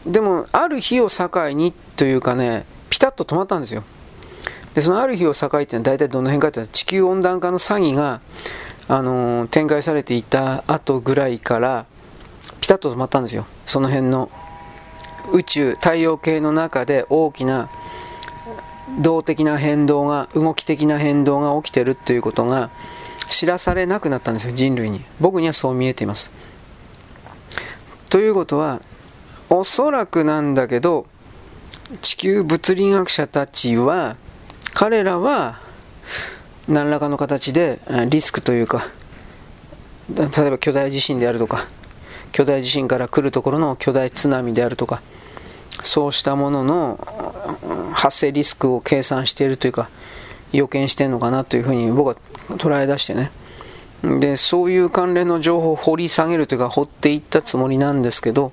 [0.07, 3.83] でも、ある日を境にというかね、ピタッと止まったんですよ。
[4.75, 8.21] で、そのある日を境ってのは大体どの辺かっていうと、地球温暖化の詐欺が、
[8.87, 11.87] あのー、展開されていた後ぐらいから
[12.61, 13.47] ピタッと止まったんですよ。
[13.67, 14.31] その辺の
[15.33, 17.69] 宇宙太陽系の中で大きな
[19.01, 22.71] 動的な変動が動き的な変動が起きてるということが
[23.29, 25.05] 知らされなくなったんですよ人類に。
[25.21, 26.31] 僕にはそう見えています。
[28.11, 28.81] ということは
[29.51, 31.07] おそらくなんだけど
[32.01, 34.17] 地球物理学者たちは
[34.73, 35.61] 彼らは
[36.69, 38.87] 何らかの形でリスクというか
[40.15, 41.67] 例えば巨大地震であるとか
[42.35, 45.03] 巨大地震から来るところの巨大津波であるとか
[45.85, 46.99] そうしたものの
[47.95, 49.89] 発生リスクを計算しているというか
[50.53, 52.17] 予見してるのかなというふうに僕は
[52.57, 53.31] 捉え出してね。
[54.03, 58.51] でそういう関連の情報を掘り下げるというか掘っていったつもりなんですけど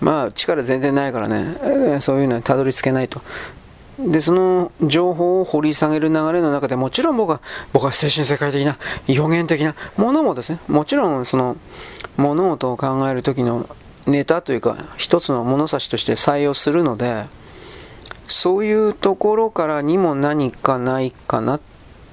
[0.00, 1.98] まあ力全然ないからね。
[2.00, 3.20] そういうのにたどり着けないと。
[3.98, 7.40] で、その情報を掘り下げる流れの中でもちろん僕は、
[7.72, 11.56] 僕は精神世界的な、予言的なものもですね、もちろんその
[12.16, 13.68] 物事を考える時の
[14.06, 17.24] ネタというか、一つの物差しとして採用するので、
[18.28, 21.58] そういうところからにも何かないかな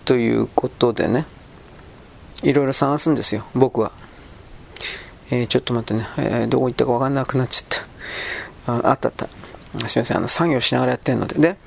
[0.06, 1.26] ということでね、
[2.42, 3.92] いろいろ探すんですよ、僕は。
[5.32, 7.82] えー、ちょっと待ってね、えー、どこ行ったかわかんなくなっちゃっ
[8.66, 8.74] た。
[8.74, 9.28] ああったあった。
[9.88, 11.40] すみません、あの作業しながらやってるので。
[11.40, 11.58] で、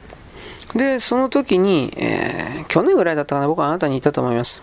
[0.75, 4.63] で、その時に、えー、去年ぐらいだったかな、僕はあなたに言ったと思います。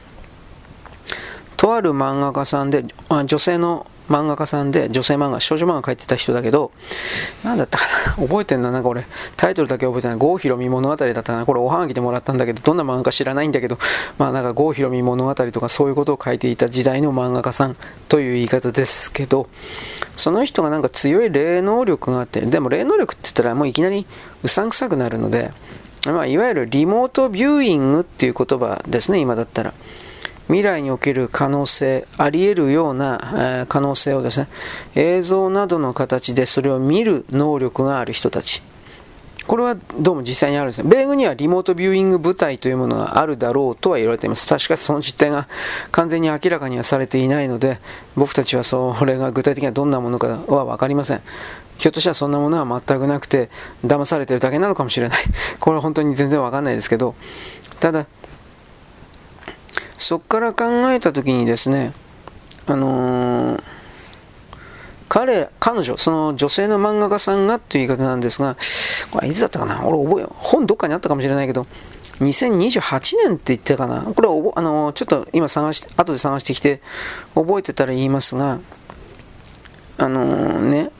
[1.58, 6.72] とある漫画家さんで、あ女性の漫画家さんで、女性漫画、少女漫画描いてた人だけど、
[7.44, 7.86] なんだったか
[8.18, 10.18] な覚えてんな、なんか俺、タイトルだけ覚えてない。
[10.18, 13.80] 郷ひろみ物語だったかなこれおはがきでもらったんだけど、どんな漫画か知らないんだけど、
[14.18, 17.76] まあなんか郷ひろみ物語とかそういうことを書いていた時代の漫画家さん
[18.08, 19.48] という言い方ですけど、
[20.15, 24.06] その人がなんか強い霊能力があって、でも霊能力って言ったらもういきなり
[24.44, 25.52] うさんくさくなるので、
[26.12, 29.74] まあ、いわゆるリモートビューイングっていう言葉ですね、今だったら。
[30.48, 34.48] 未来における可能性、あり得るような、えー、可能性をですね、
[34.94, 38.62] 映像などの形でそれを見る能力がある人たち。
[39.48, 40.89] これはどうも実際にあるんですね。
[40.89, 44.48] 米軍にはリモートビューイング部隊というものがあるだろうとは言われています。
[44.48, 45.48] 確かその実態が
[45.91, 47.80] 完全に明らかにはされていないので、
[48.15, 51.22] 僕たちはそれが具体的にはどんなものかは分かりません。
[51.77, 53.49] ひょっとしたらそんなものは全くなくて、
[53.85, 55.19] 騙されてるだけなのかもしれない。
[55.59, 57.15] これは本当に全然わかんないですけど、
[57.79, 58.05] ただ、
[59.97, 61.93] そこから考えたときにですね、
[62.67, 63.63] あのー、
[65.07, 68.55] 彼、彼女、その女性の漫画家さんがという言い方なんですが、
[69.11, 69.85] これいつだったかな？
[69.85, 71.67] 俺覚え、本どっかにあったかもしれないけど、
[72.19, 74.01] 2028年って言ってたかな？
[74.01, 76.81] これはあのちょっと今探して、後で探してきて、
[77.35, 78.59] 覚えてたら言いますが、
[79.97, 80.91] あのー、ね、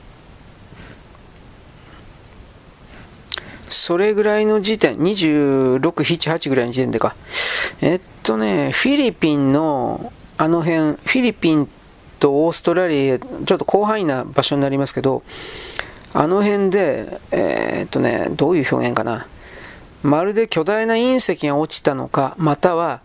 [3.68, 7.16] それぐらいの時点、26、7、8ぐらいの時点でか。
[7.80, 11.68] えっとね、フィリピンのあの辺、フィリピン
[12.18, 15.22] とオーストラリア、ちょっと広範囲な場所になりますけど、
[16.12, 19.26] あの辺で、えー、っとね、どういう表現かな。
[20.02, 23.00] まるで巨大な隕石が落ちたのか、または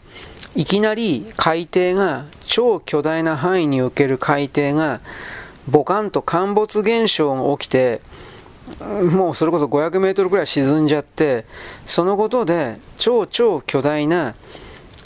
[0.56, 5.00] いきなり海底が、超巨大な範囲における海底が、
[5.69, 8.02] ボカンと陥没現象が起きて、
[9.12, 11.45] もうそれこそ500メートルぐらい沈んじゃって、
[11.86, 14.36] そのことで超超巨大な、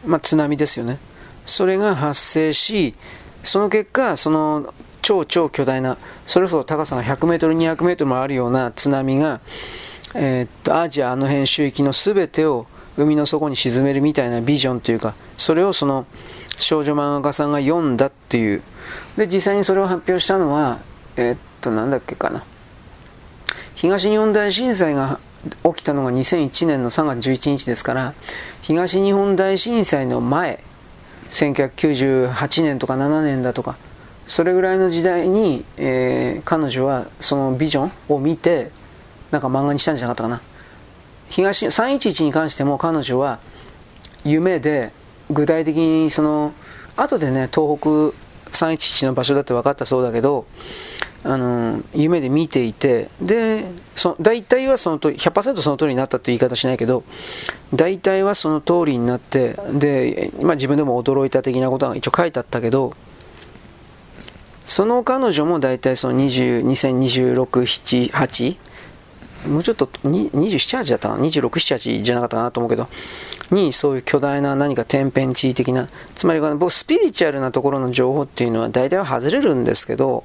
[0.06, 1.00] まあ、津波ですよね。
[1.46, 2.96] それが発生し、
[3.44, 9.40] その結果、その超超巨大な、それこそ高さが100メートル、200メートルもあるような津波が、
[10.16, 16.06] えー、っとアジアあの辺周域の全てを海の底に沈めるみたいなビジョンというか、それをその
[16.58, 18.62] 少女漫画家さんが読んだっていう。
[19.18, 20.80] で、実際にそれを発表したのは、
[21.18, 22.44] えー、っと、なんだっけかな。
[23.86, 25.20] 東日本大震災が
[25.64, 28.16] 起きたのが2001年の3月11日ですから
[28.64, 30.64] 東日本大震災の前
[31.30, 33.78] 1998年とか7年だとか
[34.26, 38.72] それぐらいの時代に、えー、彼女はそのビジョンを見て
[39.30, 40.42] なんか漫画にしたんじゃなかったかな。
[41.30, 43.38] 東311に関しても彼女は
[44.24, 44.94] 夢で
[45.30, 46.54] 具体的にその
[46.98, 47.90] 後でね東北
[48.50, 50.48] 311の場所だって分かったそうだけど
[51.28, 57.04] あの夢で見ていてでそ大体はその通り100%その通りになったって言い方しないけど
[57.74, 62.94] 大体はその通りになってで、まあ、自分でも驚いた的なことが一応書いてあったけど
[64.68, 68.58] その彼女も大体その20 2026、7、8
[69.50, 72.88] もうちょっと27、8だったかな？26、7、8じゃなかったかなと思うけど
[73.50, 80.24] にそういう巨大な何か天変地異的なつまり僕スピリチュアルなところの情報っていうのは大体は外れるんですけど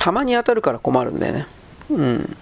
[0.00, 1.46] たまに当たるから困るんだよね。
[1.90, 2.36] うん。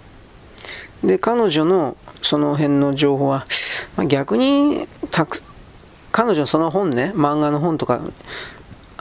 [1.05, 3.47] で彼女のその辺の情報は、
[3.97, 5.43] まあ、逆にたく
[6.11, 8.01] 彼女のその本ね漫画の本とか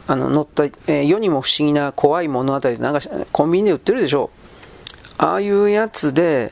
[0.08, 3.00] あの載った、えー、世にも不思議な怖い物語なんか
[3.32, 4.32] コンビニで売ってるでしょ。
[5.18, 6.52] ああいうやつで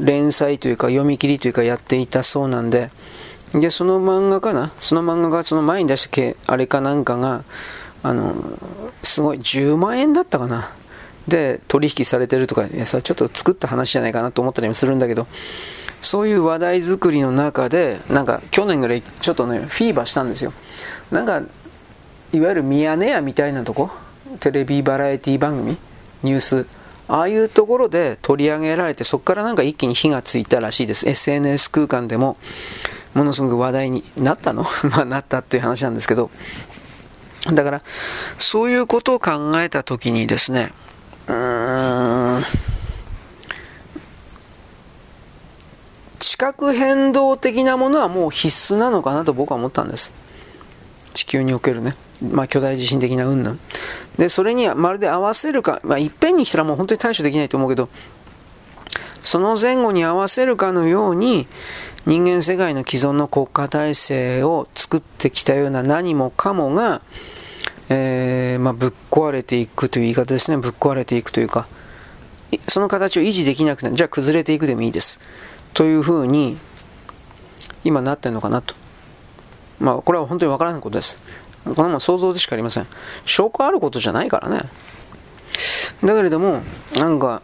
[0.00, 2.90] 連載というか読み切りというかやっていたそうなんで。
[3.52, 4.72] でその漫画かな？
[4.78, 7.44] その漫画がその前に出したあれかなんかが
[8.02, 8.34] あの
[9.02, 10.70] すごい10万円だったかな？
[11.28, 15.26] で取引されてるとかいやそれちょっと作った話じゃないかなと思ったりもするんだけど
[16.00, 20.52] そういう話題作りの中でなんか去年ぐらいちょっとねフィーバーしたんですよ。
[21.10, 21.42] なんか
[22.32, 23.90] いわゆるミヤネ屋みたいなとこ
[24.40, 25.78] テレビバラエティ番組
[26.22, 26.66] ニュース
[27.08, 31.08] ああいうところで取り上げられてそこからなんか一気に火がついたらしいです。
[31.08, 32.36] SNS 空間でも
[33.14, 34.66] ものすごく話題になったの？
[34.90, 36.30] まあなったっていう話なんですけど。
[37.52, 37.82] だから
[38.38, 40.72] そういうことを考えた時にですね
[46.18, 50.12] 地殻変動的なものはもう必須なのかなと僕は思ったんです。
[51.14, 51.94] 地球におけるね。
[52.22, 53.58] まあ、巨大地震的な云々
[54.18, 57.88] でそれにはまるで合わせるか、まあ、いっぺんにしたらもう本当に対処できないと思うけど
[59.20, 61.46] その前後に合わせるかのように
[62.06, 67.00] 人間世界の既存の国家体制を作ってきたような何もかもが、
[67.88, 71.66] えー、まあ、ぶっ壊れていくという言い方ですねぶっ壊れていくというか
[72.68, 75.20] その形を維持できなくなるじゃあ崩れていくでもいいです
[75.74, 76.56] というふうに
[77.84, 78.74] 今なってるのかなと
[79.80, 81.20] まあこれは本当にわからないことです
[81.64, 82.86] これも想像でしかありません。
[83.24, 84.60] 証拠あることじゃないからね。
[86.02, 86.62] だけれども、
[86.96, 87.42] なんか、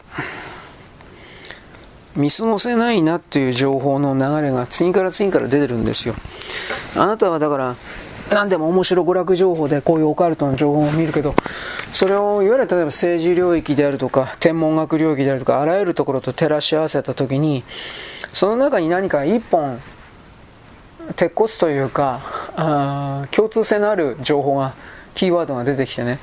[2.15, 6.15] 見過ごせないなっていう情報の流れが次から次から出てるんですよ。
[6.97, 7.77] あなたはだから、
[8.31, 11.35] 何でも面白娯楽情報でこういうオカルトの情報を見るけど、
[11.93, 17.65] それをいわゆる例えば政治領域であるとか、天文学領域であるとか、あらゆるところと照らし合わせたときに、
[18.33, 19.81] その中に何か一本
[21.17, 22.21] 鉄骨というか
[22.57, 24.75] あ共通性のある情報が
[25.15, 26.19] キーワードが出てきてね。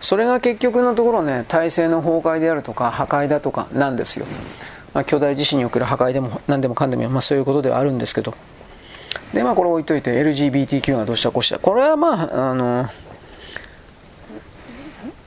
[0.00, 4.26] それが結局のところね体制の崩壊であるとか破壊だとかなんですよ、
[4.92, 8.34] まあ、巨大地震における破壊でも何でもかんでも、まあ、そういうことではあるんですけど。
[9.32, 11.58] でまあこれ置いといて LGBTQ がどうしたこうした。
[11.58, 12.86] これはまああの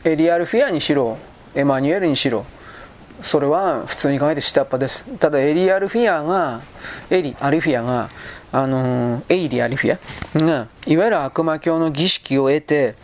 [0.04, 1.18] エリアルフィアにしろ
[1.56, 2.46] エマニュエルにしろ
[3.22, 5.04] それは普通に考えて下っ端です。
[5.18, 6.62] ただエリアルフィアが
[7.10, 8.10] エリアルフィアが
[8.52, 10.40] あのエイリアリフィア？
[10.40, 12.96] がいわゆる悪魔教の儀式を得て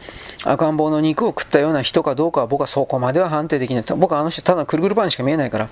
[0.43, 3.83] 赤ん坊の肉を食ったような人かどうかは僕はそこまでは判定できない。
[3.97, 5.69] 僕はあの人ただくるくるパンしか見えないから。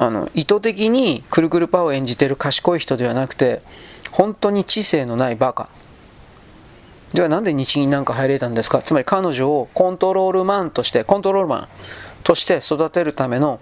[0.00, 3.62] あの意図的にくるくるパンを演じてる賢い人ではなくて
[4.12, 5.68] 本当に知性のないバカ。
[7.12, 8.80] ではなんで日銀なんか入れたんですか？
[8.82, 11.68] つまり彼女をコントロールマンとしてコントロールマン
[12.22, 13.60] として育てるための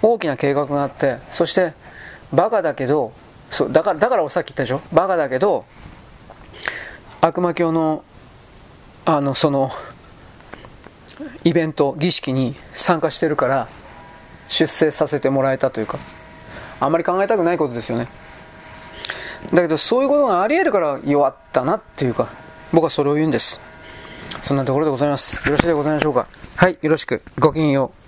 [0.00, 1.74] 大きな計画があってそして
[2.32, 3.12] バカだけど
[3.50, 4.80] そうだからだからさっき言ったでしょ？
[4.92, 5.64] バカだけど
[7.20, 8.04] 悪魔教の
[9.04, 9.70] あのその
[11.42, 13.68] イベント儀式に参加してるから
[14.48, 15.98] 出世させてもらえたというか
[16.80, 18.08] あんまり考えたくないことですよね。
[19.52, 22.28] だけどそういうことがありえるから弱ったなっていうか
[22.72, 23.60] 僕はそれを言うんです。
[24.42, 25.36] そんなところでございます。
[25.46, 26.26] よろしいでございましょうか。
[26.56, 27.22] はいよろしく。
[27.38, 28.04] ごきげんよう。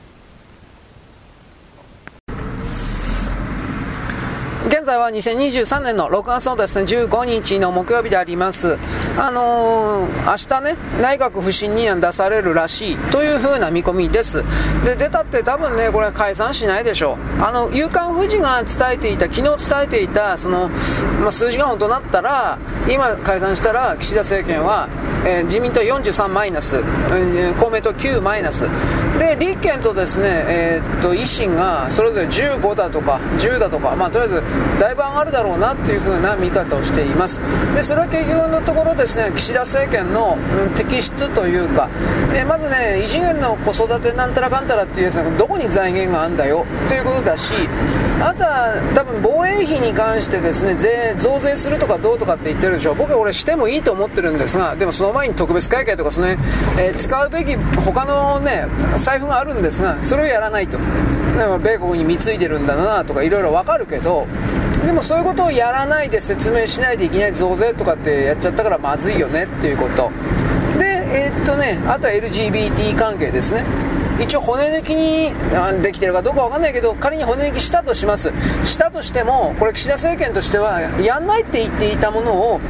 [4.86, 8.78] 在は2023年の6月のですね15日の木曜日であります、
[9.18, 14.44] あのー、明日ね、内閣不信任案出されるらしいというふうな見込みです、
[14.84, 20.68] で出たって多分ね、これ解散しないでしょう、あの夕刊富士が伝えていた、昨日伝えていたその、
[21.20, 22.58] まあ、数字が本当になったら、
[22.88, 24.88] 今解散したら岸田政権は、
[25.26, 26.80] えー、自民党43マイナス、
[27.58, 28.68] 公明党9マイナス、
[29.18, 34.42] で立憲とですね、えー、っと維新がそれぞれ15だとか10だとか、まあ、とりあえず
[34.78, 37.40] だいぶ上がるだろうなっていう風な見方をしています。
[37.74, 41.88] でそれは結局のところですね岸田政権の、うん、摘出というか、
[42.34, 46.66] えまずね異次元の子育てなんたらかんたらっていうやつがどこに財源があるんだよ？
[46.88, 47.54] ということだし
[48.20, 56.38] あとは多分防衛費に関してですね税増税するとかどうとかって言ってるでしょ僕は俺してもいいと思ってるんですがでもその前に特別会計とかその、ね
[56.78, 58.66] えー、使うべき他のね
[58.96, 60.78] 財布があるんですがそれをやらないと。
[61.62, 64.26] 米国に貢いでるんだなとかいろいろわかるけど
[64.84, 70.10] でもそういうことをやらないで説明しないでいきなり増税とかってやっちゃったからまずいよねっていうこと。
[70.78, 73.64] でえー、っとねあとは LGBT 関係ですね。
[74.18, 75.32] 一応骨抜きに
[75.82, 78.32] できてるかどうかわかんないけど仮に骨抜きしたとします。
[78.64, 82.60] したとしてもこれ岸田政権としてはやんないって言っていたものを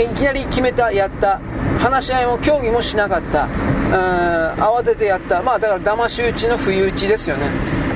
[0.00, 1.40] いきなり決めたやった。
[1.78, 3.46] 話し合いも協議もしなかった。
[4.56, 5.42] 慌ててやった。
[5.42, 7.46] まあだから騙し討ちの不意打ちですよね。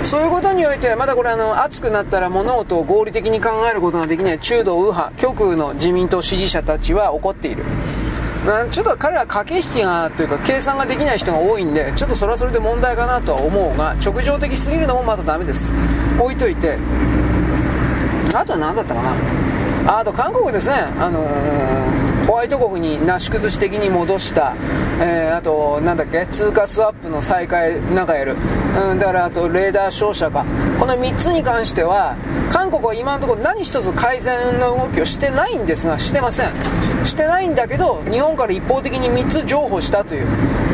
[0.05, 7.65] そういうことにおいてまだこれあの熱くなったら物事を合理的に考えることができない中道右派極右の自民党支持者たちは怒っている。
[8.73, 15.73] ちょっと彼ら駆け引きがというか計算ができない人が多いんでちょっとそれはそれで問題かなとは思うが直情的すぎるのもまだダメです。
[16.19, 16.77] 置いといて。
[18.35, 19.15] あとは何だったかな。
[20.01, 20.75] あと韓国ですね。
[20.99, 24.55] あのー、ホワイト国になし崩し的に戻した、
[25.03, 28.37] えー、あとなんだっけ通貨スワップの再開なんかやる、
[28.91, 30.47] うん、だからあとレーダー照射か。
[30.81, 32.17] この3つに関しては
[32.51, 36.53] 韓国は今のところ何一つ改善の動きをしてないんですがしてません。
[37.05, 40.27] してないんだけど日本から一方的に3つ譲歩したという。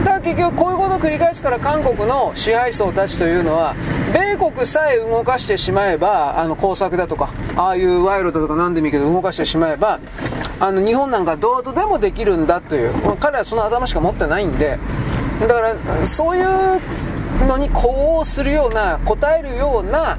[0.04, 3.74] だから結局こういうことを繰り返すから韓国の支配層たちというのは
[4.12, 10.00] 米国さえ動かしてしまえばあの工作だとかああいう賄賂だとか何でもいいけど動かしてしまえば
[10.60, 14.78] あの日本なんかどうとでもできるんだという彼はその頭しか持ってないんで
[15.40, 20.18] だからそういうのに呼応するような答えるような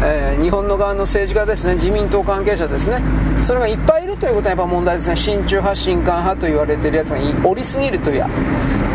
[0.00, 3.02] えー、日本の側の政治家ですね自民党関係者ですね
[3.42, 5.16] それがいっぱいいるということはやっぱ問題ですね。
[5.16, 8.28] 親中派親韓派と言われてるやつがおりすぎるというや。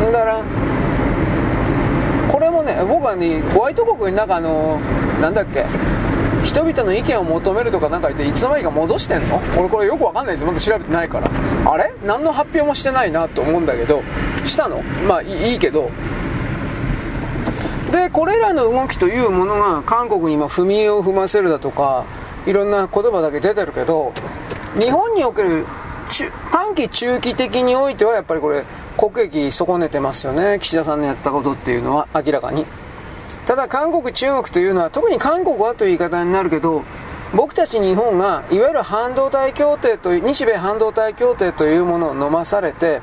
[0.01, 0.41] だから
[2.63, 4.79] ね僕はねホワイト国になんかあの
[5.21, 5.65] なんだっけ
[6.43, 9.41] 人々の意見を求めるとかなんか言っていつの間にか戻してんの？
[9.57, 11.29] 俺これよくわかんないですまだ調べてないから。
[11.71, 11.93] あれ？
[12.03, 14.01] 何の発表もしてないなと思うんだけど。
[14.43, 14.81] したの？
[15.07, 15.89] まあいいけど。
[17.91, 22.05] でこれらの動きというものが韓国に今踏み絵を踏ませるだとか
[22.45, 24.13] いろんな言葉だけ出てるけど
[24.77, 25.65] 日本における
[26.51, 28.65] 短期中期的においてはやっぱりこれ
[28.97, 32.65] 国益損ねてますよね岸田さんのやったことっていうのは明らかに
[33.45, 36.83] ただ韓国中国というのは特に韓国はという言い方になるけど
[37.35, 43.01] 僕たち日本がいわゆる半導体協定という日米半導体協定というものを飲まされて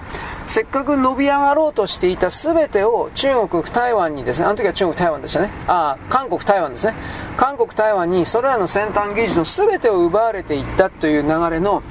[0.51, 5.49] せっかく伸び上がろうとしていた全てを中国、台湾にですね、あの時は中国、台湾でしたね。
[5.69, 6.95] あ韓国、台湾ですね。
[7.37, 11.85] 韓国、台湾にそれらの先端技術の全てを奪われていったという流れの、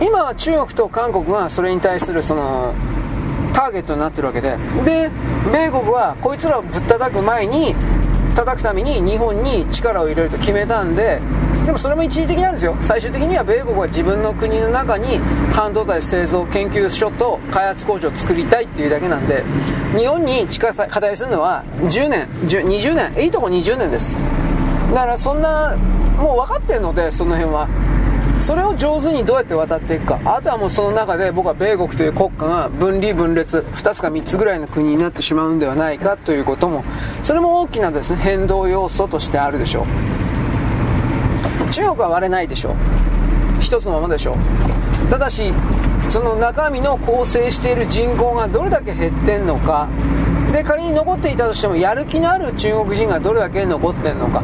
[0.00, 2.76] 今は中国と韓国がそれに対するその、
[3.56, 4.58] ターゲットになってるわけで。
[4.84, 5.10] で、
[5.50, 7.74] 米国はこいつらをぶったたく前に、
[8.34, 11.22] 叩くために日本に力を入れると決めたんで、
[11.64, 12.76] でもそれも一時的なんですよ。
[12.82, 15.18] 最終的には米国は自分の国の中に
[15.54, 19.42] 半導体製造研究所と開発工場を作りたいっていうだけなんで
[19.96, 24.18] 日本に力課題するのは10年10 20年いいとこ20年です。
[24.92, 25.74] だからそんな
[26.18, 27.95] もう分かってるのでその辺は。
[28.38, 30.20] それを上手にどうやって渡っていくか。
[30.24, 36.84] あとはもうその中で僕は米国という国家が分離分裂2つか3つぐらいの国になってしまうんではないかということも
[37.22, 39.86] それも大きなですね変動要素としてあるでしょう。
[41.72, 42.74] 中国は割れないでしょう。
[43.60, 45.10] 一つのままでしょう。
[45.10, 45.52] ただし
[46.08, 49.88] その中身の構成している人口がどれだけ減ってんのか。
[50.52, 54.42] で仮に残っていたとしてもやる気のある中国人がどれだけ残ってんのか。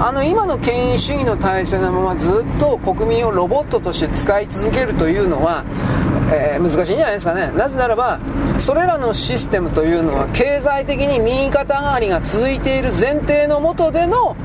[0.00, 5.64] あの今の権威主義の体制のままずっと国民をロボットとして使い続けるというのは、
[6.32, 7.52] えー、難しいんじゃないですかね。
[7.56, 8.18] なぜならば
[8.58, 14.36] それらのシステムというのは経済的に右肩上がりが続いている前提のもとでの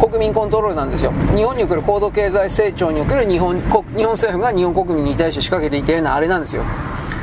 [0.00, 1.12] 国民コントロールなんですよ。
[1.34, 6.62] 日本における高度経済成長における日本日本政府が日本国民に対して仕掛けていたようなあれなんですよ。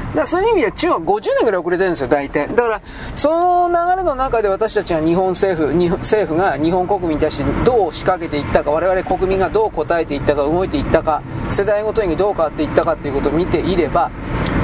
[0.10, 2.47] だからそういう意味では中国は50年ぐらい遅れてるんですよ、大体。
[2.47, 2.82] だから、
[3.16, 14.10] その流れの中で私たちは日本政府、日本政府が日本国民に対してどう仕掛けていったか、我々国民がどう答えていったか、動いていったか、世代ごとにどう変わっていったかということを見ていれば、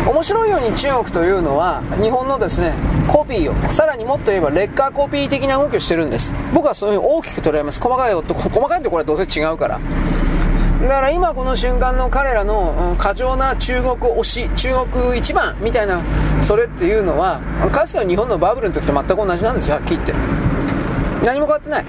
[0.08, 2.74] 面白いように中国というのは日本のですね
[3.08, 6.34] コピーをさらにもっと言えば劣化コピー的な動きをしてるんです。
[6.54, 7.82] 僕はそういうふうに大きく捉えます。
[7.82, 9.80] 細かいこと細かいところはどうせ違うから。
[10.84, 16.02] だから今この瞬間の彼らの過剰な中国推し中国一番みたいな
[16.42, 17.40] それっていうのは
[17.72, 20.14] かつての日本のバブルの時と全く同じなんですよはっきり言って。
[21.26, 21.86] 何も変わってない。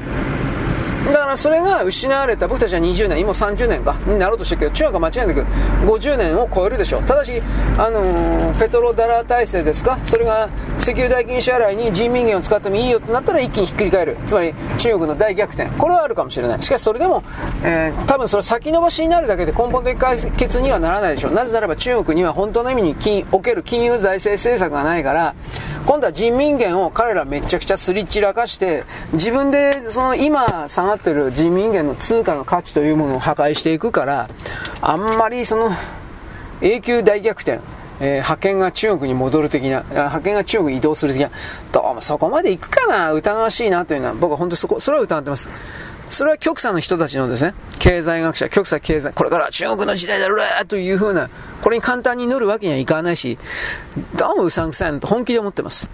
[1.07, 5.41] だからそれが失われた僕たちは20年今30年かになろうとしてるけど中国は間違いなく
[5.87, 7.03] 50年を超えるでしょう。
[7.03, 7.43] ただし、
[7.79, 9.99] あのー、ペトロダラー体制ですか？
[10.03, 10.49] それが
[10.79, 14.17] 石油代金支払いに人民元を使ってもいいよとなったら一気にひっくり返る。
[14.27, 15.69] つまり中国の大逆転。
[15.79, 16.63] これはあるかもしれない。
[16.63, 17.23] しかしそれでも、
[17.63, 21.33] えー、多分それ先延ばしになるだけで根本的解決にはならないでしょう。
[21.33, 25.35] なぜならば中国には本当の意味に金おける金融財政政策がないから
[25.87, 34.29] 今度は人民元を彼らめちゃくちゃすり散らかして自分でその今下ってる人民元の通貨の価値というものを破壊していくから
[34.81, 35.71] あんまりその
[36.61, 37.61] 永久大逆転
[38.01, 41.31] えー、派遣が中国に戻る的な、派遣が中国に移動する的な、
[41.73, 45.49] どうもそこまで行くかな、疑わしいなというのは、僕は本当そこ、それは疑ってます。
[46.11, 51.31] それは極左の人たちのですね、経済学者、極左経済、これから中国の時代だろうというふうな、
[51.63, 53.39] これに簡単に乗るわけにはいかないし、
[54.17, 55.89] どうもうさんくさいなと本気で思ってます。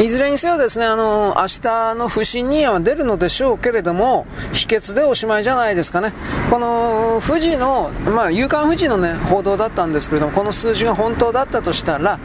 [0.00, 6.12] いずれにせよですね、あの、明日の不信任案は出るのでしょうけれども、秘訣でおしまいじゃないですかね。
[6.50, 12.20] この、富士の、まあ、夕刊富士のね、報道だったんですけれども、この数字が本当だったとしたら、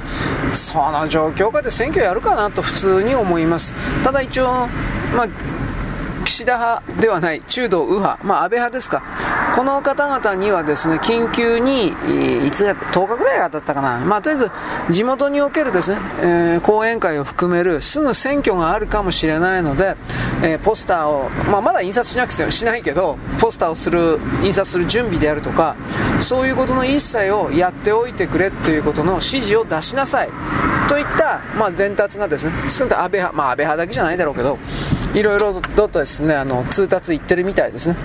[0.51, 3.73] その状況下で選挙やるかなと普通に思います。
[4.03, 4.67] ただ一応、
[5.15, 5.27] まあ、
[6.25, 9.01] 岸田派ではない中道右派、まあ、安倍派ですか、
[9.55, 11.89] この方々にはですね緊急に、
[12.47, 14.41] いつや10日ぐらいだったかな、まあ、とりあえ
[14.89, 19.95] ず地元におけるですね、えー、講演会を含めるすぐ選挙があるかもしれないので、
[20.43, 25.75] えー、ポスターを、まあ、まだ印刷しなくてもしないけど、ポスターをする印刷する準備であるとか、
[26.19, 30.29] そういうことの一切をやっておいてくれということの指示を出しなさい。
[30.89, 34.57] といった、まあ、伝達がですね、少なくとも安倍派、まあ、安倍派だけじゃないだろうけど、
[35.13, 37.95] いろいろとですねあの通達言ってるみたいですね。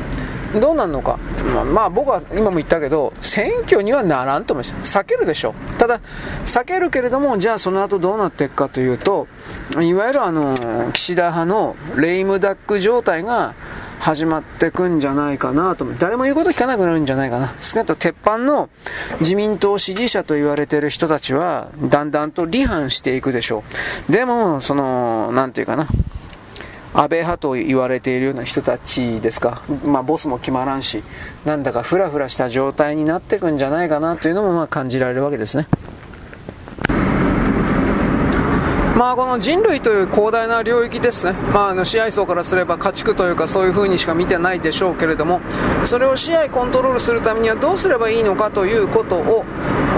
[0.55, 1.19] どうなるのか、
[1.55, 4.99] まあ、まあ、僕は今も言ったけど選挙にはならんと思います。
[4.99, 5.55] 避けるでしょ。
[5.79, 6.01] ただ
[6.45, 9.29] 避けるけれどもじゃあその後どうなっていくかというと
[9.81, 13.55] いわゆるあの岸田派のレイムダック状態が
[14.01, 17.53] 始まってくんじゃないかなと誰も言うこと聞かなくなるんじゃないかな。
[17.61, 18.71] 少なくとも鉄板の
[19.21, 23.65] 自民党支持者と言われている人たちはだんだんと離反していくでしょ
[24.09, 24.13] う。
[24.13, 25.87] でもそのなんていうかな。
[26.95, 31.03] 安倍派と言われているような人たちですか、まあ、ボスも決まらんし、
[31.45, 35.67] なんだかふらふらした状態になっていくんじゃないかなというのもまあ感じられるわけですね。
[38.99, 45.41] まあ、この人類という広大な領域ですね、まあ、あの支配層からすれば家畜というかそういう風にしか見てないでしょうけれども
[45.85, 49.45] それを支配コントロールするためにはどうすればいいのかということを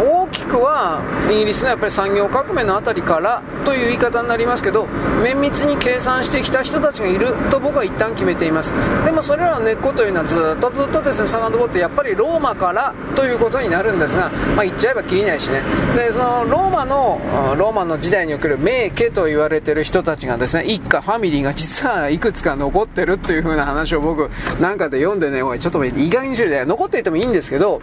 [0.00, 4.86] 大きくはイギリスのやっぱり産業革命のあたりからという言い方になりますけど
[5.22, 8.72] 綿密に計算してきた人たちがいると僕は一旦決めています。
[9.04, 15.62] でもそれらの根っこというのはずっとずっとですね遡ってやっぱりローマからということになるんですが、まあ、言っちゃえばきりないしね。
[15.96, 17.20] でそのローマの
[17.58, 24.30] ローマの時代における名家と言われてる人たちがですね、一家、ファミリーが実はいくつか残ってるっていう風な話を僕
[24.60, 26.66] なんかで読んでね、おい、ちょっと意外にしろよ。
[26.66, 27.80] 残っていてもいいんですけど、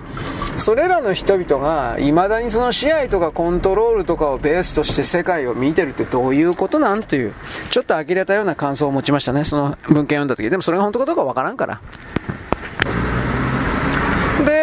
[0.57, 7.33] それらの人々が未だにその支配とかコントロールとかをベースとして世界を見てるってどういうことなんという、
[7.69, 9.43] ちょっと呆れたような感想を持ちましたね。
[9.43, 10.49] その文献読んだ時。
[10.49, 11.81] でもそれが本当かどうかわからんから。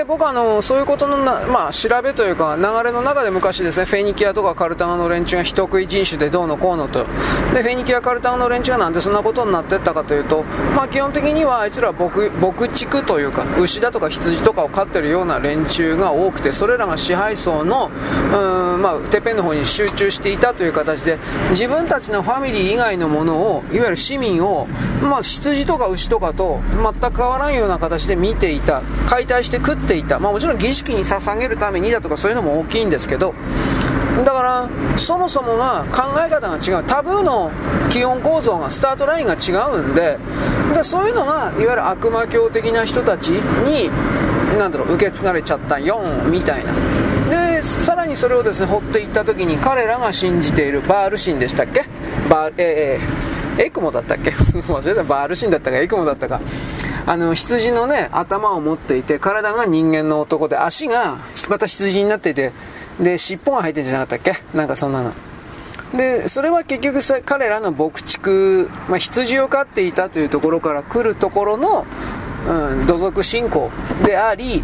[0.07, 7.07] 僕はあのそういうことのな、まあ、調べというか流れの中で昔ですねフェニキアとかカルタガの連中が人食い人種でどうのこうのと。
[7.55, 10.43] でフェニキア、カルタガの連中がなんでそんなことになっていったかというと、
[10.75, 21.19] まあ、基本的にはあいつらは牧牧畜というか牛だとか羊とかを飼っているような連中が多くてそれらが支配層のうん、まあ、てっぺんの方に集中していたという形で
[21.51, 24.67] 自分たちのファミリー以外のものをいわゆる市民を、
[25.03, 26.61] まあ、羊とか牛とかと
[27.01, 28.83] 全く変わらんような形で見ていた。
[29.07, 33.35] 解体して食っていた、まあ、もちろん儀式に捧げるためにだとかそういうのも大きいんですけど
[34.25, 36.85] だからそもそもが考え方が違う。
[36.85, 37.51] タブーの
[37.91, 40.19] 基本構造がスタートラインが違うんで
[40.73, 43.91] でそういうのがいわゆる悪魔教的な人たちに
[44.57, 46.73] なんだろう受け継がれちゃったよみたいな。
[47.57, 51.85] でさらにそれをですね掘っていった時に彼らが信じているバール神でしたっけ？
[52.31, 54.31] バーえー、エクモだったっけ？
[54.71, 55.03] 忘れた。
[55.03, 56.41] バール神だったかエクモだったか。
[57.07, 62.53] あの羊のね頭を持っていて体が人間の男で足がまた羊になっていて
[62.99, 64.57] で尻尾が入ってんじゃなかったっけ？
[64.57, 65.13] なんかそんなの。
[65.95, 71.87] でそれは結局さ彼らの牧畜、まあ、羊を飼っていたというところから来るところの、
[72.47, 73.71] うん、土足信仰
[74.05, 74.63] であり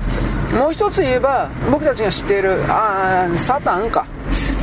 [0.53, 4.07] もう一つ言えば僕たちが知っているあサタンか。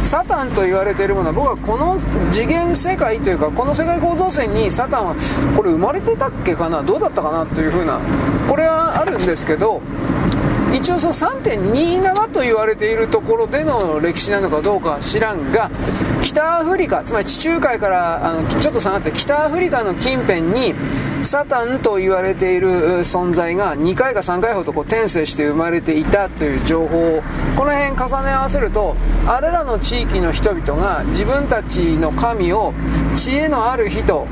[0.07, 1.99] サタンと言われているものは僕はこの
[2.32, 5.15] 次元世界というかこの世界構造線にサタンは
[5.53, 7.99] これ生まれてたっけかなどうだったかなというふうな
[8.47, 9.82] これはあるんですけど
[10.74, 15.70] 一応その3.27と言われているところでの歴史なのかどうかは知らんが
[16.22, 20.74] 北アフリカつまり地中海からあのちょっと下がって北アフリカの近辺に
[21.24, 27.24] サタンと言われている存在が2回か3回ほどこう転生して生まれていたという情報を
[27.55, 28.95] この辺重ね合わせると
[29.26, 32.74] あれらの地域の人々が自分たちの神を
[33.15, 34.28] 知恵のある人、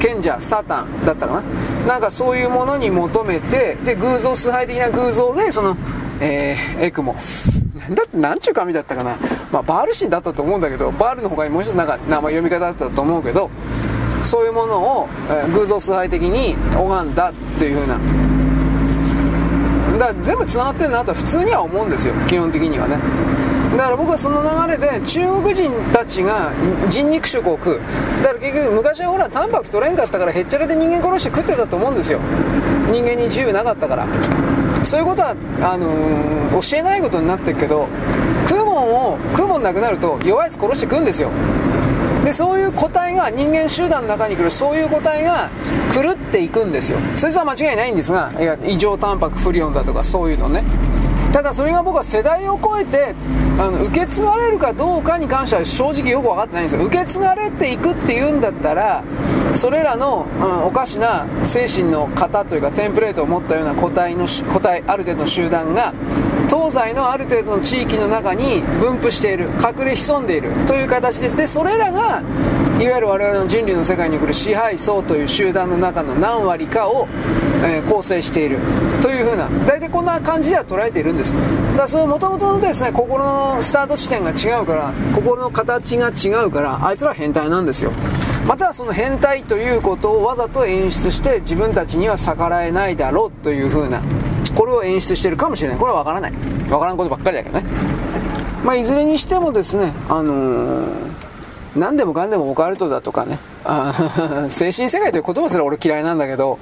[0.00, 1.42] 賢者サタンだったかな。
[1.86, 5.76] なんかそういうものに求めてで偶像崇拝的な偶像でその、
[6.20, 7.14] えー、エクモ。
[7.90, 9.16] だって何ちゅう神だったかな、
[9.50, 13.50] まあ、バール神だったと思うんだけどバールの他にもう一つなんか名前読み方だったと思うけど
[14.22, 17.98] そういうものを、えー、偶像崇拝的に拝んだっていう風な。
[19.98, 22.14] だから全部つながってるなと普通には思うんですよ。
[22.28, 22.98] 基本的にはね。
[23.76, 26.52] だから僕はその流れで中国人たちが
[26.90, 27.80] 人肉食を食う。
[28.22, 32.20] だから結局昔はほらタンパク取れんかったからへっちゃらで人間殺して食ってたと思うんですよ。
[32.90, 34.06] 人間に自由なかったから。
[34.84, 35.30] そういうことは
[35.62, 37.86] あのー、教えないことになってるけど
[38.48, 41.30] 食うもんを食うもんなくなると弱いやつ殺して食うんですよ。
[42.24, 45.50] でそういう個体が人間集団の中に来るそういう個体が
[45.94, 46.98] 狂っていくんですよ。
[47.16, 50.62] そいつは間違いないんですがいや異常タンパク不良だとかそういうのね。
[51.32, 53.14] ただそれが僕は世代を超えて
[53.58, 56.84] あの受け継がれるかどうかに関しては正直よく分かってないんですよ。
[56.84, 59.02] 受け継がれていくっていうんだったら
[59.54, 65.92] それらの、うん、おかしな精神の型というかテンプレートを持ったような個体の個体ある程度の集団が
[66.48, 71.36] 東西のある程度の地域の中に分布している隠れ潜んでいるという形です。
[71.36, 72.22] でそれらが
[72.80, 77.06] いわゆる我々の人類の世界に来る支配層という集団の中の何割かを、
[77.64, 78.58] えー、構成している
[79.00, 81.32] というふうな大体こんな感じでは捉えているんです。
[81.32, 81.38] だ
[81.76, 87.92] からその元々のですね心のスタート地点が違うから心の形が違うからあいつら変態なんですよ。
[88.46, 94.02] またはその変態ということをわざと演出して自分たちには逆らえないだろうというふうな
[94.56, 95.78] これを演出してるかもしれない。
[95.78, 96.32] これは分からない。
[96.32, 97.64] 分からんことばっかりだけどね。
[98.64, 101.12] まあいずれにしてもですねあのー
[101.76, 103.92] 何でもかんでもオカルトだとかねあ
[104.50, 106.58] 精神世界という言葉すら俺嫌いなんだけど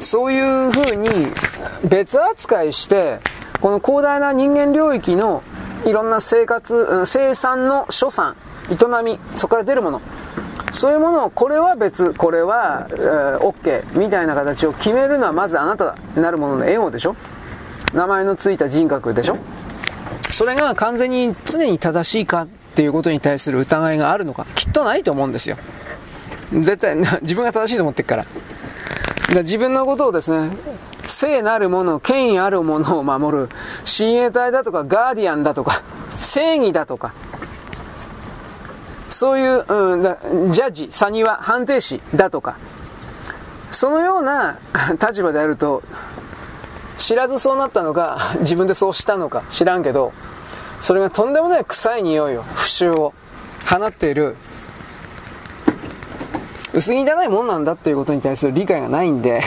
[0.00, 1.08] そういうふうに
[1.88, 3.20] 別扱いして
[3.60, 5.42] この広大な人間領域の
[5.84, 8.36] いろんな生活生産の所産
[8.70, 8.74] 営
[9.04, 10.00] みそこから出るもの。
[10.72, 17.16] そういうものをこれは別これは、えー、OK みたいな形を決めるのはまずあなたなるもののエゴでしょ。
[17.94, 19.38] 名前のついた人格でしょ。
[20.30, 24.44] それが完全に常に正しいかっていうことに対する疑いがあるのか。
[24.54, 25.56] きっとないと思うんですよ。
[26.52, 28.26] 絶対自分が正しいと思ってるから。
[29.28, 30.56] 自分のことをですね
[31.06, 33.48] 聖なるもの権威あるものを守る
[33.84, 35.82] 親衛隊だとかガーディアンだとか
[36.20, 37.12] 正義だとか
[39.16, 39.96] そういう、う
[40.48, 42.58] ん、ジャッジ、サニワ、判定士だとか、
[43.70, 44.58] そのような
[45.00, 45.82] 立場であると、
[46.98, 50.12] 知らずそうなったのか、自分でそうしたのか知らんけど、
[50.80, 53.14] それがとんでもない臭い匂いを、腐臭を
[53.66, 54.36] 放っている、
[56.76, 59.42] 薄汚いもんなんだっていうことに対する理解がないんで、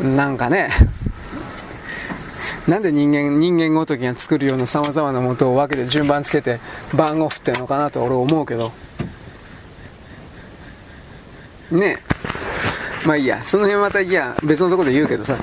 [0.00, 0.70] なんかね、
[2.68, 6.60] なんで人間、人間ごときが作るような様々なものを分けて順番つけて
[6.94, 8.70] 番号振ってんのかなと俺思うけど。
[11.72, 11.98] ね
[13.04, 13.06] え。
[13.06, 15.36] まあいいや、その辺またいや、別のとこで言うけどさ。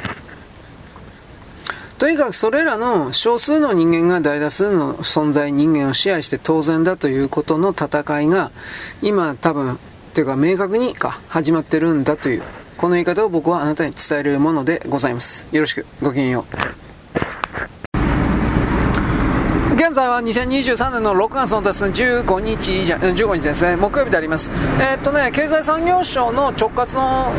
[1.98, 8.52] とにかくそれらの少数の人間が大多数の存在人間を支配して当然だということの戦いが
[9.02, 9.80] 今多分
[10.14, 12.44] というか明確にか始まってるんだという
[12.78, 15.48] この言い方を僕はあなたに伝えるものでございます。
[15.54, 15.86] よろしく。
[16.02, 16.56] ごきげんよう
[19.76, 24.52] 現在は2023年の6月のですね、15日じゃ、15日ですね、木曜日であります。
[24.80, 27.32] えー、っとね、経済産業省の直轄の、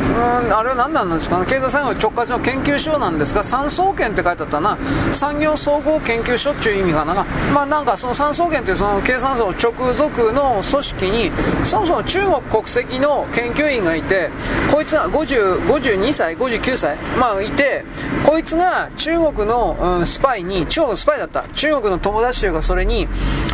[0.43, 4.77] うん、あれは何なんですかね、経済産業直轄の研究所なんですが、産総研って書いてあったな、
[5.11, 7.25] 産業総合研究所っていう意味かな。
[7.53, 11.31] まあなんかその産総研っていうその経産省直属の組織に、
[11.63, 14.31] そもそも中国国籍の研究員がいて、
[14.71, 17.85] こいつが50 52歳、59歳、まあいて、
[18.25, 21.43] こいつが中国の、うん、スパイに、中国のスパイだった。
[21.53, 23.07] 中国の友達というかそれに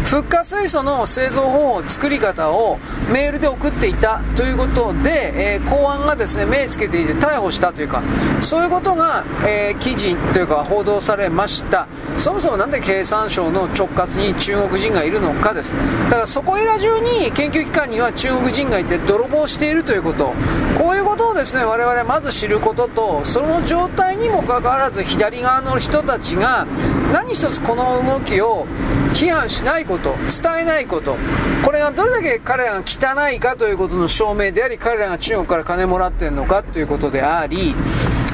[0.03, 2.77] フッ化水素の製造方法作り方を
[3.11, 8.03] メールで送っていたということで、えー、公安がですね目つけていて逮捕したというか
[8.41, 11.87] そういうことが、えー、記事というか報道されました。
[12.19, 15.73] そもそもなんで経産省の直轄に中国人がいるのかです。
[16.09, 20.33] だからそこいら中に研究機関には中国人がいて泥棒しているということ。
[20.77, 26.65] こういうことをですね我々まず知ることとその状態にもかかわらず左側の人たちが
[27.11, 28.65] 何一つこの動きを
[29.13, 31.15] 批判しないこと伝えないこと。
[31.63, 37.73] これがどれだけ彼らが汚いかということの証明であり彼らが中国から金もらってるのかということであり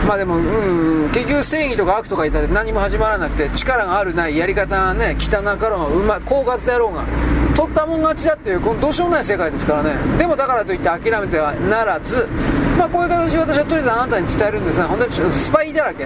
[0.08, 7.06] まあでも、うん、結局正義とか悪とか言ったら何も始まらなくて力があるないやり方がね汚かろうがうまい狡猾であろうが
[7.56, 10.18] 取ったもん勝ちだっていうこのどうしようもない世界ですからね。
[10.18, 12.28] でもだからといって諦めてはならず
[12.80, 16.06] まあこういう形で私はとりあえずあなたに伝えるんですが本当にスパイだらけ。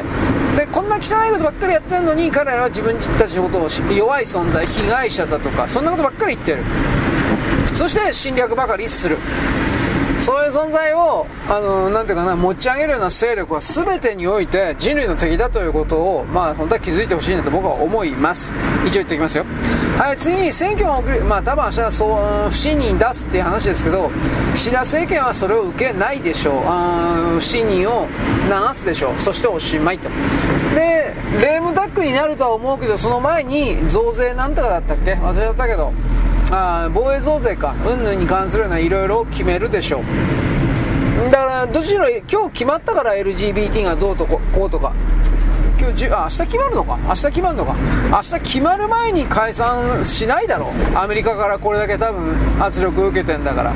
[0.58, 6.64] でこんな汚いことばっかりやってるのに彼らは自分たちのことを弱い存在被害者だとかそんなことばっかり言ってる。
[7.76, 9.18] そして侵略ばかりする。
[10.24, 18.54] そういう存在を、あのなんていうかな、持ち上げるような勢力は全てにおいて人類の敵だということを、まあ、本当は気づいてほしいなと僕は思います。
[18.86, 19.46] 一応言っておきますよ。
[19.98, 24.10] はい、次に選挙が送り、まあ、多分明日はそう不信任出すっていう話ですけど、
[24.56, 26.56] 岸田政権はそれを受けないでしょう。
[26.68, 28.08] あ不信任を
[28.48, 29.20] 流すでしょう。
[29.20, 30.08] そしておしまいと。
[30.74, 35.16] で、レームダックになるとは思うけど、その前に増税なんとかだったっけ？
[35.16, 35.92] 忘れちゃったけど、
[36.56, 37.74] あ防衛増税か。
[37.84, 41.32] 云々に関するようないろいろ決めるでしょう。
[41.32, 44.94] だからどちら今日決まったから LGBT がどうとこうとか。
[45.80, 47.00] 今日あ明日決まるのか？
[47.08, 47.76] 明日決まるのか？
[48.12, 50.96] 明日決まる前に解散しないだろう。
[50.96, 53.74] アメリカからこれだけ多分圧力を受けてんだから。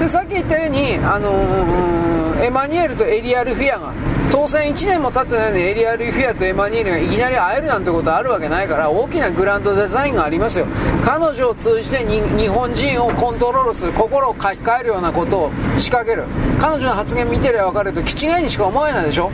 [0.00, 3.92] でさっき言ったように、あのー、エマニュエルとエリアル・フィアが
[4.36, 10.66] 当選1年も経ってないのにエリア・ルイ・フィアとエマニールがいきなり会えるなんてことあるわけないから大きなグランドデザインがありますよ。
[11.02, 16.24] 彼女を通じて日本人をコントロールする心を書き換えるようなことを仕掛ける。
[16.60, 19.32] 彼女の発言見てりゃ分かると気違いにしか思えないでしょ。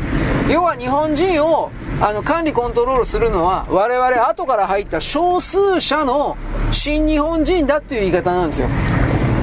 [0.49, 6.37] 要は日本人をあの管理コントロールするのは我々後から入った少数者の
[6.71, 8.69] 新日本人だっていう言い方なんですよ。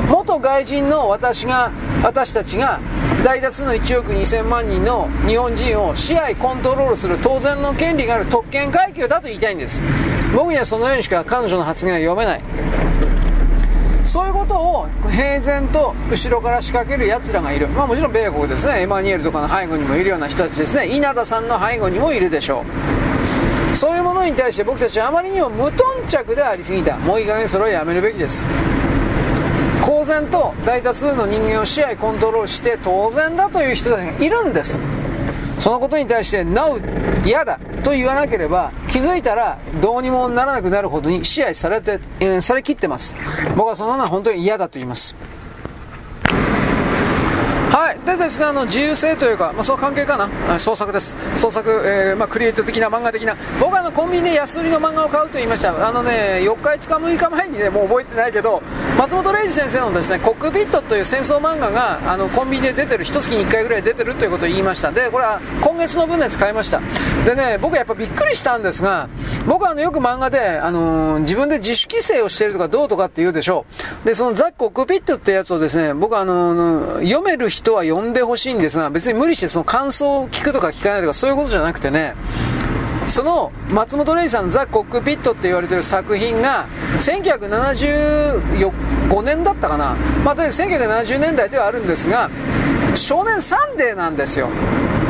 [0.07, 1.69] 元外人の私が
[2.01, 2.79] 私たちが
[3.29, 9.79] 大多数の1億2000万人の日本人を支配コントロールする当然の権利がある特権階級だと言いたいんです。
[10.35, 12.41] 僕にはそのようにしか彼女の発言は読めない。
[14.03, 18.81] そういうことを平然と後ろから仕掛ける奴らがいる、まあ、もちろん米国ですね。
[18.81, 20.87] エマニュエルとかの背後にもいるような人たちですね。
[20.87, 22.65] 稲田さんの背後にもいるでしょ
[23.71, 23.75] う。
[23.75, 26.97] そういうものに対して僕たちはあまりにも無頓着でありすぎた。
[26.97, 28.43] もういい加減それをやめるべきです。
[29.85, 34.81] 公然と大多数の人間を支配コントロールして当然だという人たちがいるんです。
[35.59, 36.79] そのことに対して「NO」
[37.25, 43.15] 嫌だと言わなければ気づいたらどうにもならなくなるほどに支配されて、えー、されきってます。
[43.55, 45.15] 僕はそんなのは本当に嫌だと言います。
[47.69, 58.63] はい、でですね、あの自由性というか、まあ、その関係かな、創作です、創作、えー、まあ、クリエイト的な漫画的な、僕はあのコンビニで安売りの漫画を買うと言いました、あのね、4日、5日、6日前にね、もう覚えてないけど、
[58.97, 66.81] 松本零士先生のですね、コックピットという戦争漫画があのコンビニで出てる、1月に1回ぐらい出てるということを言いました、で、これは今月の分のやつ買いました、
[67.23, 69.07] でね、僕やっぱびっくりしたんですが、
[69.45, 73.67] 僕はあのよく漫画で、あのー、自分で自主規制をしてるとかどうとかって言うでしょ
[74.03, 82.15] う、で、そのザ・コックピットってやつをですね、僕はあのー、読める人は読んでほしいんですが、別に無理してその感想を聞くとか聞かないとかそういうことじゃなくてね、
[83.09, 86.67] その松本零士さんのザ・コックピットって言われてる作品が
[86.99, 92.29] 1975年だったかな、まあ、とりあえず1970年代ではあるんですが
[92.95, 94.49] 少年サンデーなんですよ。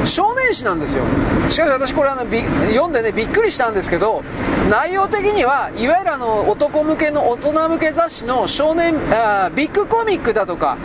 [0.05, 1.03] 少年誌なんですよ。
[1.49, 2.21] しかし私これあの
[2.69, 4.23] 読んでねびっくりしたんですけど
[4.69, 10.77] 内容的にはいわゆるあの男向けの大人向け雑誌の少年あビッグコミックだとか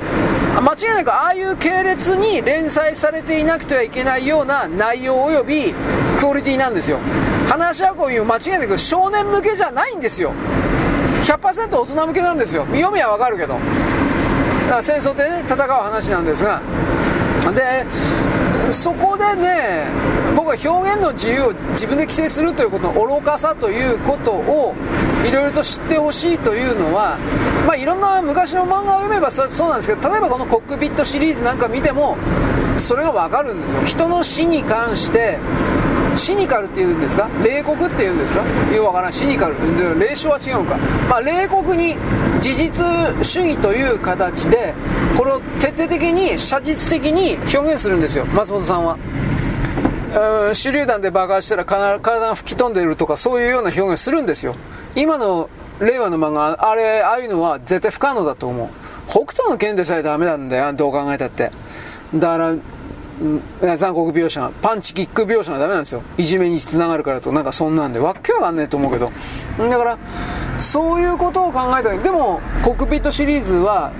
[0.60, 5.74] 間違いなくああいう系列に連載されていなくてはいけないような内容及び
[6.20, 6.98] クオリティなんですよ。
[7.48, 10.32] 話し運びも間違いなく少年向けじゃないんですよ。
[11.24, 12.64] 100%大人向けなんですよ。
[12.66, 13.54] 読みはわかるけど。
[13.54, 13.60] だ
[14.70, 16.60] から戦争でね戦う話なんですが。
[17.54, 17.84] で
[18.70, 19.86] そこでね
[20.34, 24.74] 僕は表現の自由を自分で規制するということの愚かさということを
[25.26, 27.16] いろいろと知ってほしいというのは、
[27.66, 32.16] まあ、いろんな昔の漫画を読めばそうなんですけど例えばこのコックピットシリーズなんか見ても
[32.76, 33.84] それが分かるんですよ。
[33.84, 35.38] 人の死に関して
[36.16, 37.28] シニカルっていうんですか？
[37.42, 38.40] 冷酷っていうんですか？
[38.72, 39.12] よくわからん。
[39.12, 39.54] シニカル。
[39.98, 40.76] 霊障は違うのか、
[41.08, 41.96] まあ、冷酷に
[42.40, 42.84] 事実
[43.24, 44.74] 主義という形で
[45.16, 48.26] これを徹底的に写実的に表現するんですよ。
[48.26, 48.98] 松本さんは。
[50.14, 54.54] 手榴弾で爆発したら体が吹き飛んでいるとかそういうような表現するんですよ。
[54.94, 55.50] 今の
[55.80, 58.68] 令和の漫画あれああいうのは絶対不可能だと思う。
[59.08, 61.50] 北斗の剣でさえダメなんだよどう考えたって。
[62.14, 62.56] だか
[63.62, 66.02] ら残酷描写がパンチキック描写がダメなんですよ。
[66.16, 67.32] いじめにつながるからと。
[67.32, 67.98] なんかそんなんで。
[67.98, 69.10] わけわかんねえと思うけど。
[69.58, 69.98] だから
[70.58, 73.92] そういうことを考えたでもコックピットシリーズは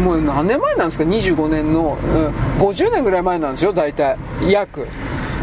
[0.00, 4.16] もう何年前なんですか？25年の、うん、50年ぐらい前なんですよ大体。
[4.48, 4.86] 約。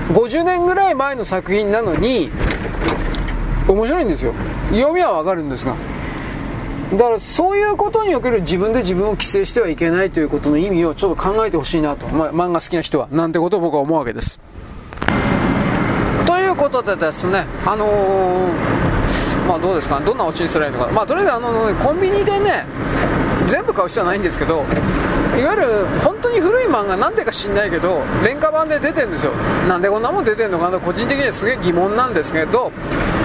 [0.09, 2.29] 50年ぐらい前の作品なのに
[3.67, 4.33] 面白いんですよ。
[4.71, 5.75] 読みはわかるんですが。
[6.93, 13.07] だからそういうことにおける自分で自分を規制してはいけないということの意味をちょっと考えてほしいなと、まあ、漫画好きな人は。
[13.11, 14.39] なんてことを僕は思うわけです。
[16.27, 22.65] ということでですね、あのー、まあどうですか、どんなオチにすればいいのか、まあとりあえずあの、コンビニでね、
[23.47, 24.63] 全部買う必要はないんですけど、
[25.39, 29.31] いわゆる本当に古い漫画なんでか知んないけど廉価版で出てるんですよ。
[29.67, 32.71] なんでこんなもん出てるのかな個人的にはすげえ疑問なんですけど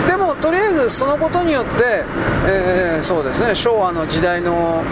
[0.06, 2.04] でもとりあえずそのことによって、
[2.46, 4.82] えー、そうですね昭和の時代の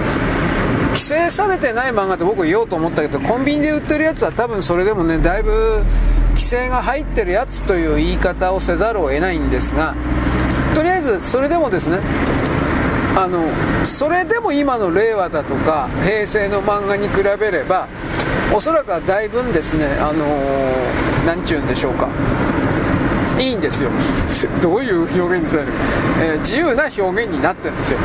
[0.91, 5.83] 規制されてない漫画って僕言おうと思ったけどコンビニで売ってるやつは多分それでもねだいぶ
[6.31, 9.95] 規制が入ってるやつという言い方をせざるを得ないんですが
[10.75, 11.99] とりあえずそれでもですね
[13.19, 13.43] あの
[13.85, 17.89] それでも今の令和だとか平成の漫画に比べれば
[18.55, 20.25] おそらくはだいぶんですねあの
[21.27, 22.09] 何ちゅうんでしょうか。
[23.41, 23.91] いいんですよ。
[24.63, 25.69] どういう表現にされる、
[26.21, 27.99] えー、自由な表現になってるんですよ。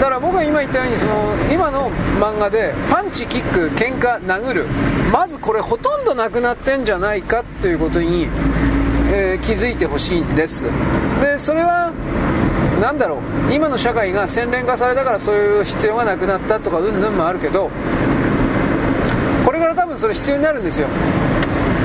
[0.00, 1.12] だから僕が今言ったようにその
[1.52, 1.90] 今の
[2.20, 4.66] 漫画でパンチキック喧嘩殴る。
[5.12, 8.28] まずこれほとんどなくなってんじゃないかということに、
[9.12, 10.64] えー、気づいてほしいんです。
[11.20, 11.92] でそれは
[12.80, 13.16] なんだろ
[13.48, 17.70] う今の社会が洗練化されたからそういう必要がなくなったとかうんぬんもあるけど
[19.44, 20.88] これから多分それ必要になるんですよ。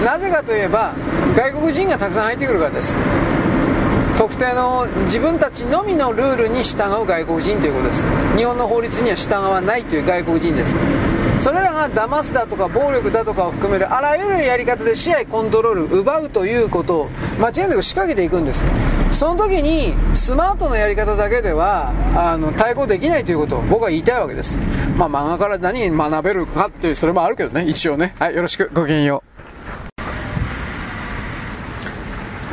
[0.06, 0.94] なぜかといえば
[1.36, 2.96] 外国人がたくさん入ってくるからです。
[4.18, 8.06] 特定の自分たちのみのルールに従う外国人ということです。
[8.36, 10.76] 日本の法律には従わないという外国人です。
[11.40, 17.10] それらが騙すだとか暴力だとかを含めるあらゆるやり方で試合コントロール奪うということを
[17.40, 18.66] 間違いなく仕掛けていくんです。
[19.12, 24.58] その時にスマートなやり方だけではあの対抗できないということを僕は言いたいわけです。
[24.98, 28.14] まあ漫画から何学べるかっていうそれもあるけどね一応ね。
[28.20, 28.70] はいよろしく。
[28.74, 29.29] ごきげんよう。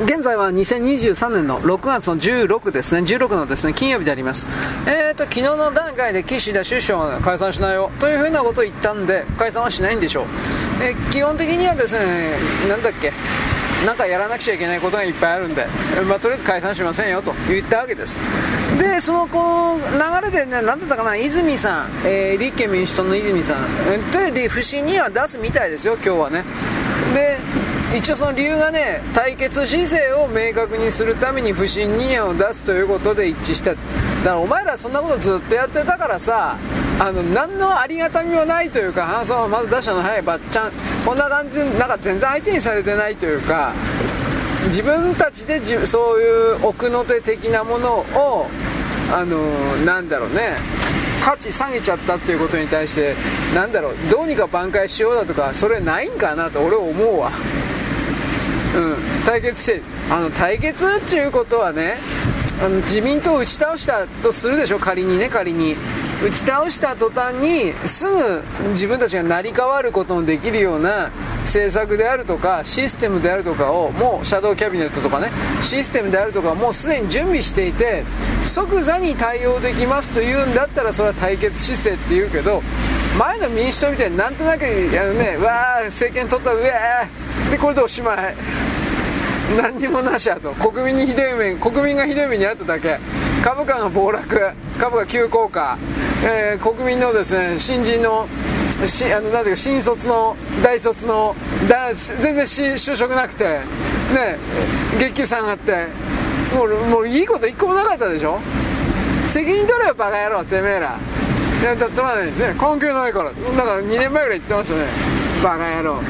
[0.04, 4.46] 現在は2023年の6月の16ですね、16のですね、金曜日であります。
[4.86, 10.26] えーと、昨日の段階で岸田首相が解散しないよというふうなことを言ったんで、解散はしないんでしょう。
[10.82, 12.32] えー、基本的にはですね、
[12.68, 13.10] なんだっけ、
[13.86, 15.66] なんかやらなくちゃいけないことがいっぱいあるんで、
[16.06, 18.20] まあ、とりあえず解散しませんよと言ったわけです。
[18.78, 23.56] で、そのこう流れでね、なんだったかな、泉さん、えー、立憲民主党の泉さん、
[23.88, 26.44] えー、という不信には出すみたいですよ、今日はね。
[27.14, 27.38] で、
[27.94, 33.70] 一応その理由がね対決姿勢を明確にするために不信任案を出すということで一致した。
[33.70, 33.82] だか
[34.24, 36.56] らお前らそんなことずっとやってたからさ
[36.98, 40.72] あの何のありがたみもないというか反則まず出したの早いばっちゃん
[41.04, 43.72] こんな感じでなんか全然相手にされてないというか
[44.66, 48.46] 自分たちでじそういう奥の手的なものを
[49.12, 49.38] あの
[49.84, 50.56] なんだろうね
[51.22, 53.14] 価値下げちゃったっていうことに対して
[53.54, 57.30] なんだろうどうにか挽回しようだとかそれないんかなと俺は思うわ。
[58.74, 61.96] うん、対決してあの対決っていうことはね
[62.60, 64.78] あの自民党を打ち倒したとするでしょ？
[64.78, 65.76] 仮にね仮に。
[66.24, 71.10] 打ち倒した途端にすぐ自分たちが成り代わることのできるような
[71.40, 78.02] 政策であるとかシステムであるとかをもうシャドウキャビネットとかねシステムであるとかもうすでに準備していて
[78.46, 82.62] 即座に対応できますというんだったらそれは対決姿勢って言うけど
[83.18, 84.68] 前の民主党みたいになんとなくあ
[85.04, 86.72] のねわー政権取ったうえ
[87.50, 88.34] でこれでおしまい。
[89.56, 90.50] 何にもなしやと。
[90.54, 92.98] 国民にひどい目国民がひどい目にあっただけ。
[93.42, 94.40] 株価が暴落
[94.78, 95.78] 株価急降下、
[96.24, 98.26] えー、国民のですね新人の
[98.86, 101.36] しあのなんていうか新卒の大卒の
[101.68, 103.60] だ全然し就職なくてね
[104.98, 105.86] 月給下がって
[106.56, 108.40] もうもういいこと一個もなかったでしょ？
[109.28, 110.98] 責任取れよバカ野郎てめえら。
[111.60, 112.52] いや取らないですね。
[112.54, 114.86] 根拠ないからだから2年前ぐらい言ってましたね。
[115.42, 116.00] バカ野郎。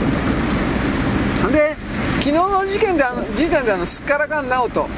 [1.53, 1.77] で
[2.19, 4.89] 昨日の事件であの時点であのすっからかん直人。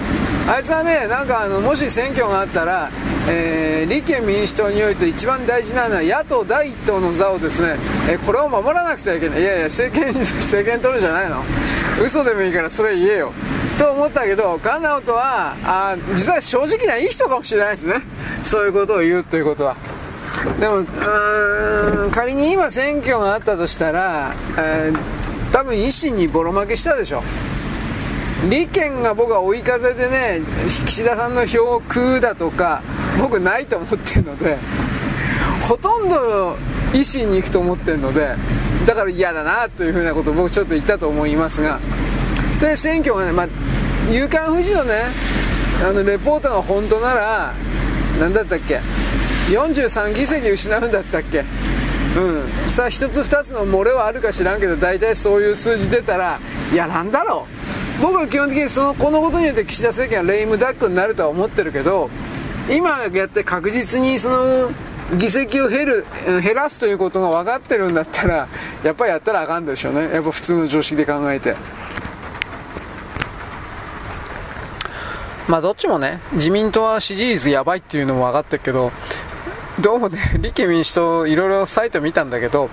[0.48, 2.90] あいつはねなんかあのもし選挙があったら、
[3.28, 7.76] えー、立憲民主党において一番大事なのは野党第一党の座をですね、
[8.08, 9.42] えー、これを守らなくてはいけない。
[9.42, 11.44] いやいや政権政権取るじゃないの。
[12.02, 13.32] 嘘でもいいからそれ言えよ。
[13.78, 18.00] と思ったけど菅直人はあ実は正直ないい人かもしれないですね。
[18.42, 19.76] そういうことを言うということは。
[20.58, 20.82] でも
[22.10, 25.27] 仮に今選挙があったとしたら、えー
[25.58, 27.20] 多分維新にボロ負けしたでしょ。
[28.48, 30.40] 立憲が僕は追い風でね
[30.86, 32.80] 岸田さんの票を食うだとか
[33.20, 34.56] 僕ないと思ってるので
[35.68, 36.52] ほとんど
[36.92, 38.36] 維新に行くと思ってるので
[38.86, 41.80] だから嫌だなというふうなことを僕ちょっと言ったと思いますが
[42.60, 43.48] で選挙がね、まあ、
[44.12, 45.02] 夕刊富士のね
[45.84, 47.52] あのレポートが本当なら
[48.20, 48.78] 何だったっけ
[49.48, 51.42] ？43議席失うんだったっけ？
[52.16, 52.70] うん。
[52.70, 56.38] さあ1つ2つの漏れはあるか知らんけど大体そういう数字出たら
[56.72, 57.46] いやなんだろ
[57.98, 58.02] う。
[58.02, 62.10] 僕は基本的にそのこのことによって岸田政権はレイムダックになるとは思ってるけど
[62.70, 64.70] 今やって確実にその
[65.18, 66.06] 議席を減る
[66.42, 68.46] 減らすということが分かってるんだったら
[68.84, 70.12] やっぱりやったらあかんでしょうね。
[70.12, 71.56] やっぱ普通の常識で考えて。
[75.48, 78.92] まあどっちもね、自民党は支持率やばいっていうのも分かってるけど、
[79.80, 82.68] どうもね、立憲民主党いろいろサイト見たんだけど、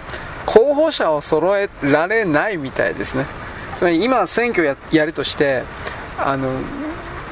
[0.47, 3.28] 候補者を揃えられないみたいですね。
[3.76, 5.64] つまり今選挙ややるとして、
[6.18, 6.49] あの、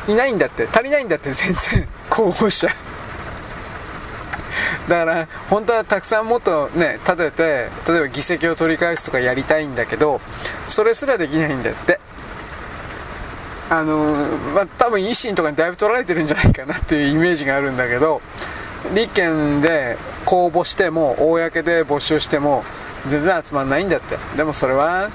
[0.07, 2.67] いないんだって、足りないんだって全然、候補者。
[4.87, 7.43] だから本当はたくさんもっとね立てて
[7.89, 10.19] 例えば議席を取り返すとかやりたいんだけど
[10.67, 11.99] それすらできないんだって
[13.69, 14.13] あの
[14.53, 18.21] まあ、多分維新とかにだいぶ取られてるんじゃないかなっていうイメージがあるんだけど
[18.93, 22.63] 立憲で公募しても公で募集しても
[23.07, 24.17] 全然集まんないんだって。
[24.35, 25.09] でもそれは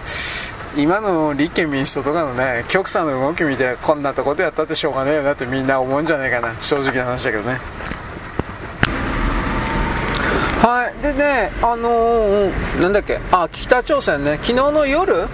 [0.77, 6.55] 今の立憲民主党とかのね極左の動き見てこんなとこでやったってしょうがねえよなってみんな思うんじゃないかな。
[6.61, 7.59] 正直な話だけどね。
[10.69, 15.27] はい、でね、あのー、なんだっけ、あ、北朝鮮ね、昨日の夜、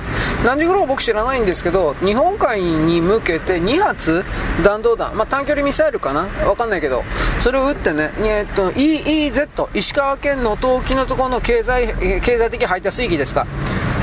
[0.45, 0.87] 何時頃？
[0.87, 4.24] 僕知らないんですけど、日本海に向けて2発
[4.62, 6.28] 弾道弾、まあ、短距離ミサイルかな？
[6.47, 7.03] わかんないけど、
[7.41, 11.89] それを撃ってね、えっと、EEZ、石川県の東沖のところの経済、
[12.20, 13.45] 経済的排他水域ですか。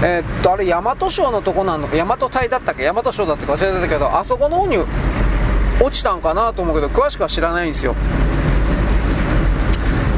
[0.03, 1.87] えー、っと、あれ、大和省のとこなの？
[1.87, 2.83] か、大和隊だったっけ？
[2.91, 4.79] 大和省だったか忘れてたけど、あそこの方に
[5.79, 7.95] 落ちたんかなと思うけど、詳しくは知らないんですよ。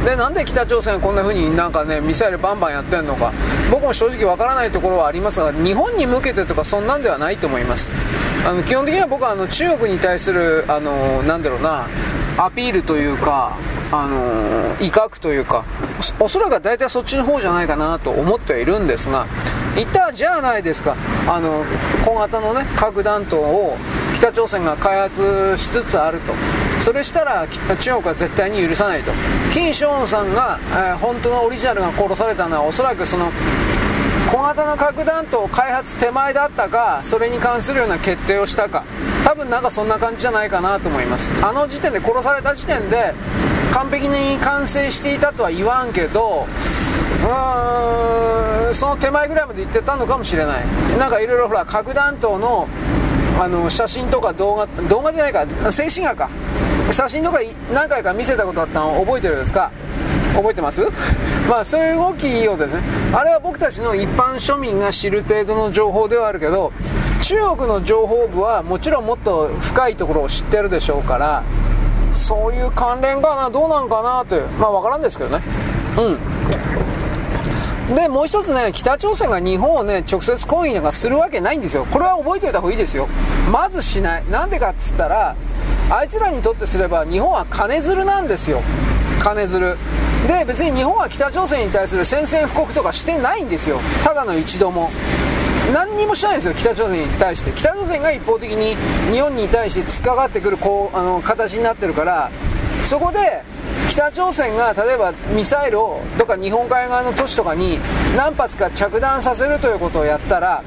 [0.04, 3.32] でなんで北朝鮮はこんな風になんかねミサイルバンバンやってんのか。
[3.72, 7.90] 僕も正直わからないところはありますが日本に向けてとかそんなんではないと思います。
[8.46, 11.88] あの基本的には僕はあの中国に対するあのなんだろうな
[12.38, 13.58] アピールというか
[13.92, 15.64] あの威嚇というか
[16.20, 19.28] おそらくは大体そっちの方じゃないかなと思ってはいるんですが
[19.76, 20.96] 一旦じゃないですか。
[21.28, 21.66] あの
[22.06, 23.78] 小型のね核弾頭を
[24.14, 26.34] 北朝鮮が開発しつつあると。
[26.80, 29.12] それしたら中国は絶対に許さないと。
[29.54, 33.32] 金正恩さんが、えー、本当のオリジナルが殺されたのはおそらくその
[34.34, 38.84] 小型の核弾頭開発手前だったかそれに関するような決定をしたか。
[39.24, 41.32] 多分なんかそんな感じじゃないかなと思います。
[41.46, 43.14] あの時点で殺された時点で
[43.72, 46.48] 完璧に完成していたとは言わんけど
[47.22, 50.64] うーんその手前ぐらいまで行ってたのかもしれない。
[50.98, 52.68] なんかいろいろほら核弾頭の
[53.40, 56.28] あの写真とか動画動画じゃないか静止画か。
[56.92, 57.40] 写真とか
[57.72, 59.72] 何回か見せたことあったの覚えてるんですか？
[60.36, 60.82] 覚えてます？
[61.50, 62.82] まあそういう動きをですね。
[63.14, 66.72] あれは僕たちの一般庶民が知る程度の情報ではあるけど
[67.22, 71.44] 中国の情報部はもちろんもっと深いところを知ってるでしょうから
[72.12, 73.50] そういう関連かな？
[73.50, 75.44] どうなんかなというまあ分からんですけどね。
[75.98, 76.02] う
[77.92, 77.96] ん。
[77.96, 81.86] でもう一つね北朝鮮が日本をね直接攻撃なんかするわけないんですよ。
[81.86, 83.08] これは覚えておいた方がいいですよ。
[83.52, 84.30] まずしない。
[84.30, 85.36] なんでかっつったら
[85.90, 88.62] あいつらにとってすれば日本は金づるなんですよ。
[89.22, 89.78] 金づる。
[90.28, 93.80] で別に日本は北朝鮮に対する宣戦布告とかしてないんですよ。
[94.04, 94.90] ただの一度も。
[95.74, 97.52] 何にもしないんですよ北朝鮮に対して。
[97.52, 98.76] 北朝鮮が一方的に
[99.12, 102.30] 日本に対して突っかかってくるこうあの形になってるから。
[102.84, 103.42] そこで
[103.90, 107.80] 北朝鮮が例えばミサイルをどっか日本海側の都市とかに
[108.18, 110.64] 何発か着弾させるということをやったら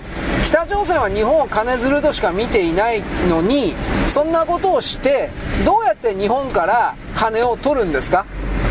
[0.46, 3.74] 北朝鮮は日本を金づるとしか見ていないのに
[4.08, 5.28] そんなことをして
[5.66, 8.24] どうやって日本から金を取るんですか？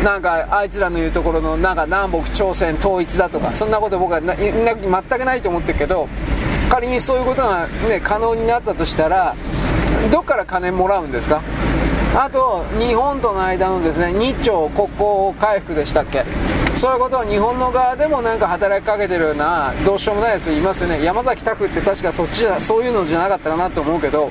[0.06, 6.08] なんかあいつらの言うところのなんか南北朝鮮統一だとかそんなこと僕は全くないと思ってるけど
[6.70, 9.34] 仮にそういうことが、ね、可能になったとしたら
[10.12, 11.42] どっから金もらうんですか？
[12.14, 16.24] あと日本との間のですね日朝国交回復でしたっけ？
[16.76, 21.02] そういうことを日本の側でもなんか働きかけてるようなどうしようもないやついますよね。
[21.02, 24.30] 山崎拓って確かそっちじゃそういうのじゃなかったかなと思うけど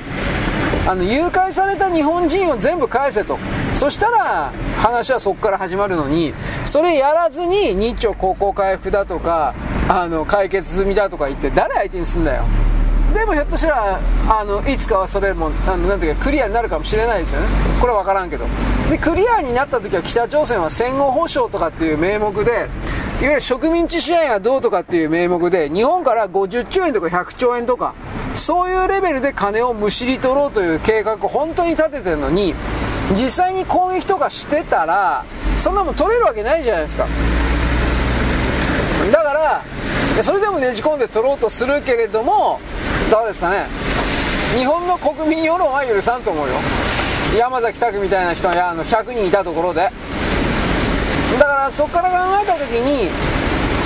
[0.87, 3.39] あの誘拐された日本人を全部返せと。
[3.73, 6.33] そしたら話はそこから始まるのに
[6.65, 9.53] それやらずに日朝国交回復だとか
[9.89, 12.45] あの解決済みだとか言って誰相手にすんだよ。
[13.15, 17.47] でもひょっとしたらあのいつかはそれもあのなんていうかクリアになるかもしれないですよね。
[17.79, 18.45] これは分からんけど。
[18.89, 22.67] でクリアになった時は北朝鮮は戦後保障とかっていう名目でいわ
[23.21, 27.95] ゆる植民地支援がどうとかっていう名目で日本から50兆円とか100兆円とか
[28.35, 32.53] そういうレベルで金をむしり取ろうという計画を本当に立ててるのに
[33.11, 35.23] 実際に攻撃とかしてたら
[35.57, 37.07] そんなもん取れるわけないじゃないですか。
[39.11, 39.61] だから
[40.23, 42.59] それでもねじ込んで取ろうとするけれども
[43.15, 43.65] どうですかね。
[44.57, 46.53] 日本の国民世論は許さんと思うよ。
[47.39, 49.89] 山崎拓みたいな人があの100人いたところで。
[51.39, 53.09] だからそこから考えた時に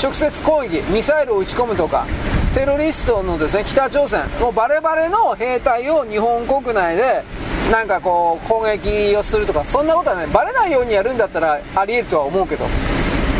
[0.02, 2.08] 直接攻撃ミサイルを撃ち込むとか
[2.56, 7.24] テロリストのですね北朝鮮もうバレバレの兵隊を日本国内で
[7.72, 12.66] なんかこう攻撃をするとかそんなことはねバレないようにやるんだったらありえるとは思うけど。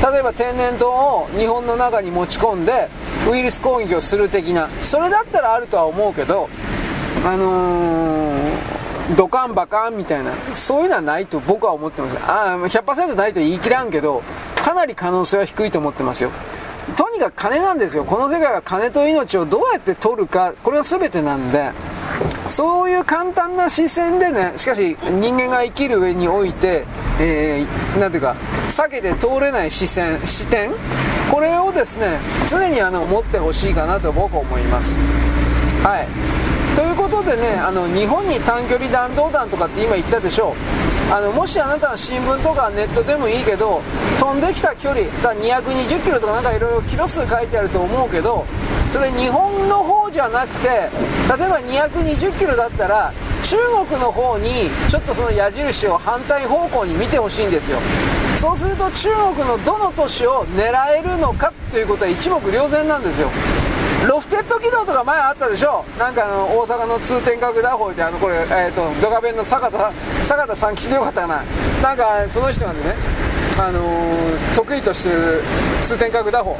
[0.02, 2.88] 例えば天然痘を日本の中に持ち込んで
[3.30, 6.48] ウイルス攻撃をする的なそれだったらあるとは思うけど
[7.26, 12.18] あのー、ドカンバカンみたいなそういうのはないと僕は思ってます。
[12.26, 14.24] あ100%ないと言い切らんけど
[14.56, 16.32] かなり可能性は低いと思ってますよ。
[16.96, 18.06] とにかく金なんですよ。
[18.06, 21.72] この世界は金と命をどうやって取るかこれが全てなんで
[22.50, 26.86] そういう簡単な視線でねしかし人間が生きる上において、
[27.20, 28.36] えー、ていうか
[28.68, 30.72] 避けて通れない視線視点
[31.32, 32.20] これをですね
[32.50, 34.96] 常にあの持ってほしいかなと僕は思います。
[35.84, 36.08] はい。
[36.76, 40.89] ということでねあの日本に短距離弾道弾とかって今言ったでしょう。
[41.12, 43.82] あのもしあなたは新聞とかネットでもいいけど
[44.20, 48.46] 飛んできた距離だ220キロとかなんかいろいろキロ数書いてあると思うけど
[48.94, 50.90] それ日本の方じゃなくて例え
[51.28, 53.12] ば220キロだったら
[53.44, 53.58] 中
[53.90, 57.80] 国の方にちょっとその矢印を反対方向に見てほしいんですよ。
[58.40, 63.30] そうすると中国のどの都市を狙えるのかということは一目瞭然なんですよ。
[64.08, 65.84] ロフテッド軌道とか前あったでしょ？
[65.98, 69.92] なんかあの大阪の通天閣打法であのこれ、えーと、ドカベンの坂田
[70.24, 71.44] 坂田さん吉でよかったかな。
[71.84, 72.80] なんかその人がね
[73.58, 75.42] あのー、得意としてる
[75.84, 76.58] 通天閣打法。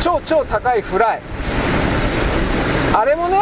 [0.00, 1.20] 超超高いフライ。
[2.94, 3.38] あれもね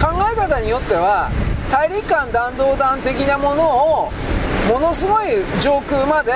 [0.00, 1.30] 考え方によっては
[1.70, 4.12] 大陸間弾道弾的なものを
[4.68, 5.26] ものすごい
[5.60, 6.32] 上空まで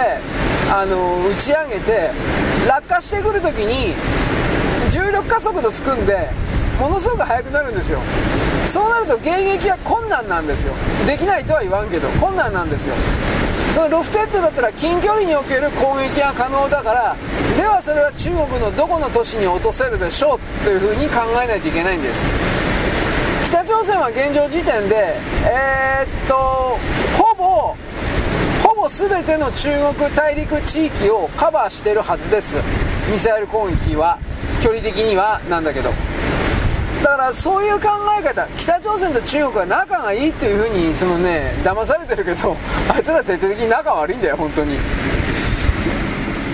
[0.71, 2.11] あの打ち上げて
[2.69, 3.95] 落下してくるときに
[4.93, 6.29] 重力加速度つくんで
[6.79, 7.99] ものすごく速くなるんですよ。
[8.67, 10.75] そうなると迎撃は困難なんですよ。
[11.07, 12.95] できないとは言わんけど困難なんですよ。
[13.73, 17.17] そのロフテッドだったら近距離における攻撃が可能だから
[17.57, 22.23] ではそれは中国のどこの都市に落とせるでしょうというふうに考えないといけないんです。
[23.47, 25.17] 北朝鮮は現状時点で
[25.47, 26.79] えー、っと
[27.17, 27.77] ほぼ
[28.63, 32.57] ほぼ全ての中国大陸地域をカバーしてるはずです。
[33.11, 34.19] ミサイル攻撃は。
[34.63, 35.91] 距離的にはなんだけど。
[37.03, 42.57] だからそういう考え方北朝鮮と中国は仲がいいっていうふうにそのね騙されてるけど
[42.89, 44.79] あいつら徹底的に仲悪いんだよ本当に。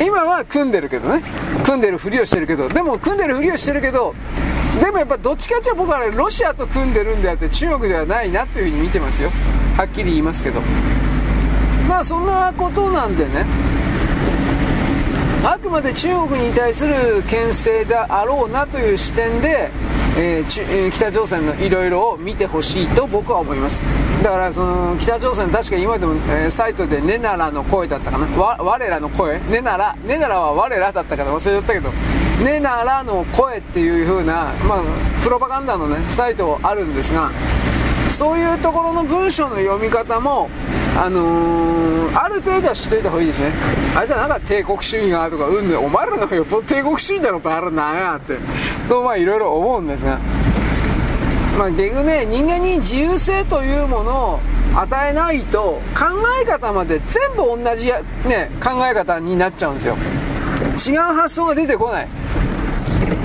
[0.01, 1.23] 今は組んでるけどね。
[1.65, 2.69] 組んでるふりをしてるけど。
[2.69, 4.15] でも組んでるふりをしてるけど
[4.81, 9.31] でもやっぱどっちかっていうと僕は、ね、ロシアと組んでるんであって中国ではないなっていうふうに見てますよ。
[9.77, 10.61] はっきり言いますけど。
[11.89, 13.45] まあそんなことなんでね。
[15.45, 19.71] あくまで中国に対する牽制であろうなという視点で、
[20.17, 23.81] えー、北朝鮮のいろいろを見てほしいと僕は思います。
[24.23, 31.91] だからその北朝鮮確か今でも、えー、サイトで「ねならの声」だったかな「我らの声」「ねなら」「ねなら」は我らだったから忘れちゃったけど
[32.45, 34.83] 「ねならの声」っていう風なまあ
[35.23, 37.31] プロパガンダのねサイトあるんですが
[38.11, 40.51] そういうところの文章の読み方も
[40.97, 43.53] あのー、ある程度は知っといた方がいいですね。
[43.95, 48.37] あいつはなんか帝国主義がとかうんでお前らのよっぽど帝国主義だろバラなやって。
[48.89, 50.19] とまあいろいろ思うんですが。
[51.57, 54.41] まあ結局ね人間に自由性というものを
[54.75, 56.07] 与えないと考
[56.43, 59.97] え方まで全部同じや、ね、考え方になっちゃうんですよ。
[60.87, 62.09] 違う発想が出てこない。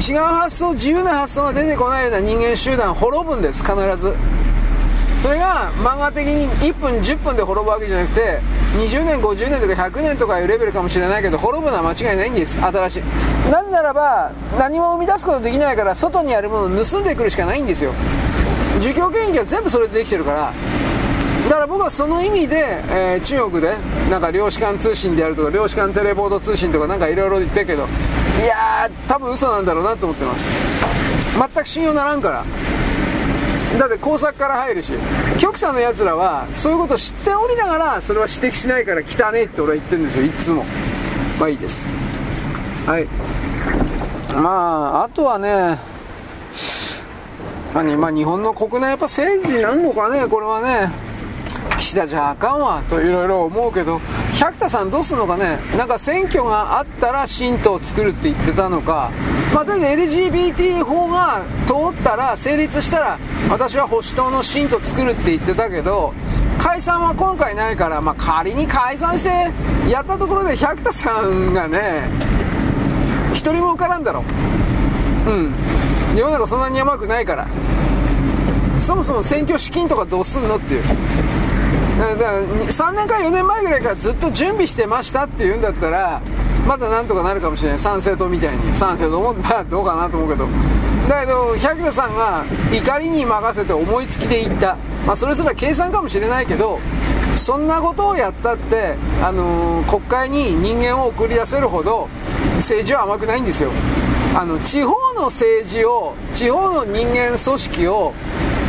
[0.08, 4.14] 違う発想自由な発想が出てこないような人間集団滅ぶんです必ず。
[5.24, 8.42] それが漫画的に1分10分で滅ぶわけじゃなくて
[8.76, 13.04] 20年50年とか100年とかいうレベルかもしれないけど滅ぶのは間違いないんです新しい。
[13.50, 17.94] なぜならば何も生み出すことできないから外にあるものを盗んでくるしかないんですよ。
[18.82, 20.54] 儒教研究は全部それでできてるから。
[21.48, 23.78] だから僕はその意味で、えー、中国で
[24.10, 27.88] なんか量子間通信であるとか量子間テレポート通信とかなんかいろいろ言ってるけど
[28.44, 30.50] いやー多分嘘なんだろうなと思ってます。
[31.38, 32.83] 全く信用ならんから。
[33.80, 34.94] だって工作から入るし
[35.40, 40.26] 局さんのやつらはそういうことを知っておりながらそれは指摘しないから汚ねえって俺は言ってるんですよ。
[40.26, 40.66] いつも。
[41.40, 41.88] まあいいです。
[42.86, 43.08] はい。
[44.36, 44.50] ま
[45.00, 45.78] ああとはね
[47.74, 51.13] 何、まあ、日本の国内やっぱ政治なんのかねこれはね。
[51.78, 54.00] 岸田じゃあかんわといろいろ思うけど
[54.40, 55.60] 百田さんどうすんのかね。
[55.78, 59.12] なんか選挙があったら新党を作るって言ってたのか。
[59.54, 63.20] まあ、だ LGBT 法が通ったら成立したら
[63.50, 66.14] 私は保守党の新党作るって言ってたけど
[66.58, 69.52] 解散は今回ないから、まあ、仮に解散して
[69.90, 72.10] やったところで百田さんがね
[73.34, 74.24] 一人も受からんだろ
[75.28, 75.54] うん。
[76.16, 77.48] 世の中そんなに甘くないから。
[78.80, 80.84] そもそも選挙資金とかどうすんのっていう。
[82.12, 86.22] 3年か4年前ぐらいからずっと準備してましたっていうんだったら
[86.68, 87.80] まだなんとかなるかもしれない。
[87.80, 88.76] 参政党みたいに。
[88.76, 90.48] 参政党もまあどうかなと思うけど。
[91.08, 96.80] だけど百田さんが怒りに任せて思いつきで言った、まあ、それすら計算かもしれないけど
[97.36, 102.08] そんなことをやったって、あのー、国会に人間を送り出せるほど
[102.56, 103.72] 政治は甘くないんですよ。
[104.36, 108.14] あの地方の政治を地方の人間組織を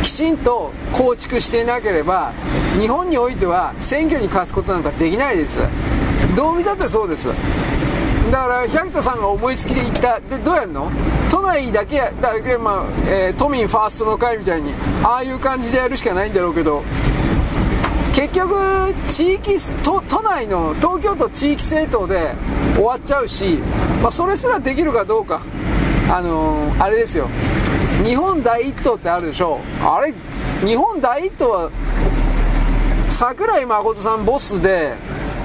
[0.03, 2.33] きちんと構築していなければ
[2.79, 5.59] 日本においては選挙に勝つことなんかできないです。
[6.35, 7.27] どう見たってそうです。
[7.27, 10.19] だから百田さんが思いつきで言った。
[10.19, 10.91] でどうやるの？
[11.29, 14.73] 都内だけだけ、まあえー、都民ファーストの会みたいに
[15.03, 16.83] ああいう感じでやるしかないんだろうけど。
[18.13, 22.33] 結局地域都都内の東京都地域政党で
[22.73, 23.59] 終わっちゃうし、
[24.01, 25.41] まあ、それすらできるかどうか。
[26.09, 27.27] あのー、あれですよ。
[28.05, 29.59] 日本第一党ってあるでしょ。
[29.81, 30.13] あれ？
[30.65, 31.69] 日本第一党は
[33.15, 34.93] 桜井誠さんボスで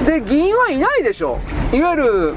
[0.04, 1.38] で議員はいないでしょ。
[1.72, 2.34] いわゆる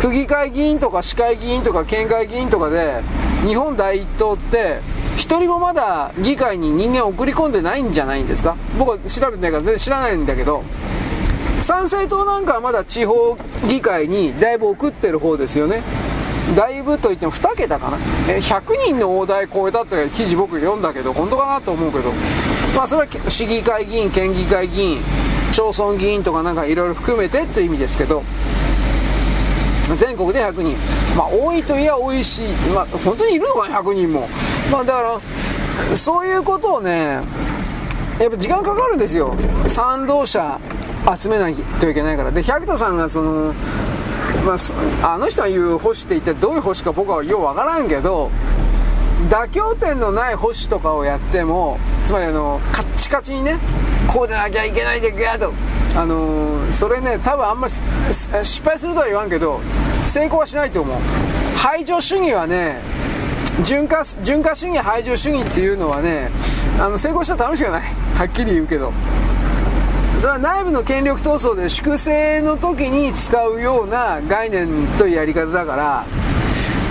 [0.00, 3.00] 区議会議員とか市会議員とか県会議員とかで
[3.46, 4.80] 日本第一党って
[5.18, 8.56] 1人もまだ議会に人間を送り込んでないんじゃないんですか。
[8.76, 10.64] 僕は調べてないから全然知らないんだけど
[11.60, 13.36] 参政党なんかはまだ地方
[13.68, 15.84] 議会にだいぶ送ってる方ですよね。
[16.56, 17.98] だいぶといっても2桁かな。
[18.28, 22.10] え100人の大台超えたって記事僕読んだけど本当かなと思うけど。
[22.76, 25.00] まあそれは市議会議員県議会議員
[25.52, 28.22] 町村議員とかなんかいろいろ含めてっていう意味ですけど
[29.98, 30.76] 全国で100人。
[31.16, 32.42] まあ多いといえば多いし、
[32.74, 34.28] まあ、本当にいるのかな100人も。
[34.70, 35.20] まあだか
[35.90, 37.20] らそういうことをね
[38.18, 39.34] やっぱ時間かかるんですよ。
[39.66, 40.58] 賛同者
[41.20, 42.30] 集めないといけないから。
[42.30, 43.54] で百田さんがその
[44.46, 44.56] ま
[45.02, 48.30] あ、あの人が言う保守って一体どういう保守か僕はようわからんけど
[49.30, 53.58] 妥協点のない保守とかをやってもつまりあのカッチカチにね
[54.12, 55.52] こうでなきゃいけないでぐやと
[55.94, 57.72] あのー、それね多分あんまり
[58.44, 59.60] 失敗するとは言わんけど
[60.06, 60.96] 成功はしないと思う。
[61.56, 62.80] 排除主義はね
[63.64, 66.30] 順化順化主義排除主義っていうのはね
[66.80, 67.82] あの成功したら楽しくない。
[68.16, 68.92] はっきり言うけど。
[70.20, 76.04] それは内部の権力闘争で粛清の時に使うような概念とやり方だから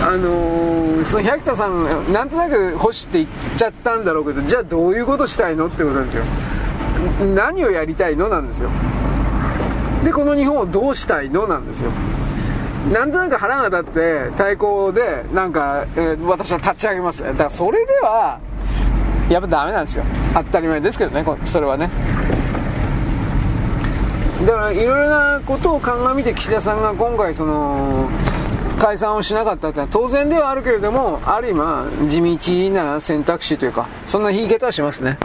[0.02, 6.24] あのー、その百田さんなんとなく欲しって言っちゃったんだろうけどじゃあどういうことしたいのってことなんですよ。
[7.36, 8.70] 何をやりたいのなんですよ。
[10.04, 11.92] でこの日本をどうしたいのなんですよ。
[12.92, 17.24] なんとなく腹が立って対抗でなんか、えー、私は立ち上げます。
[17.24, 18.40] だからそれでは
[19.30, 20.04] やっぱダメなんですよ。
[20.34, 21.92] 当たり前ですけどねそれはね。
[24.48, 28.10] だからいろいろなことを鑑みて岸田さんが今回その
[28.82, 35.20] 解散をしなかったってのは当然ではあるけれどもある意味地道な選択肢というかそんな言い方はしますね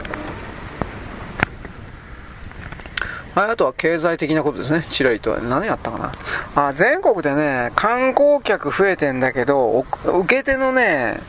[3.35, 4.83] はい、あとは経済的なことですね。
[4.89, 5.43] チラリとは。
[5.43, 6.13] 何やったかな。
[6.69, 11.21] あ、全国でね、観光客増えてんだけど、受け手のね、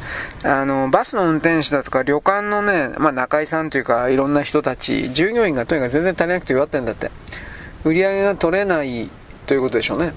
[0.42, 7.12] あの、バスの運転手だとか旅館のね、まあ中井さんというかいろんな人たち、従業員がとにかく全然足りなくて弱ってんだって。
[7.84, 9.10] 売り上げが取れない
[9.46, 10.14] ということでしょうね。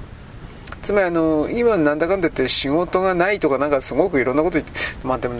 [0.83, 4.73] つまりあの、今なんだかんだ言って仕事がないとかなんかすごくいろんなこと言って、
[5.05, 5.37] まあでも、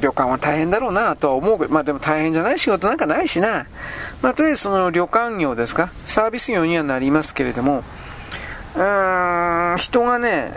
[0.00, 3.66] 旅館は大変だろうなとは思うけど、まあでも大変じゃない仕事なんかないしな。
[4.22, 7.84] まあとりあえずその旅館業ですか、サービス業にはなりますけれども、
[8.76, 10.52] うー、人がね、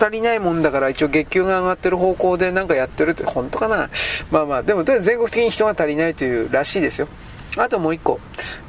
[0.00, 3.88] 足りないもんだから一応月給が上がってる方向でなんかやってるって本当かな。
[4.30, 7.08] まあまあでもとりあえず全国的に人が足りないというらしいですよ。
[7.58, 8.18] あともう一個。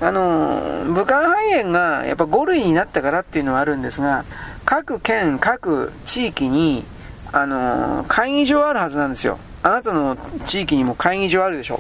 [0.02, 4.26] あの、武漢肺炎がやっぱ5類になったからっていうのはあるんですが、
[4.66, 6.84] 各県、各地域に、
[7.32, 9.40] あの、会議場あるはずなんですよ。
[9.62, 11.80] あなたの地域にも会議場あるでしょ。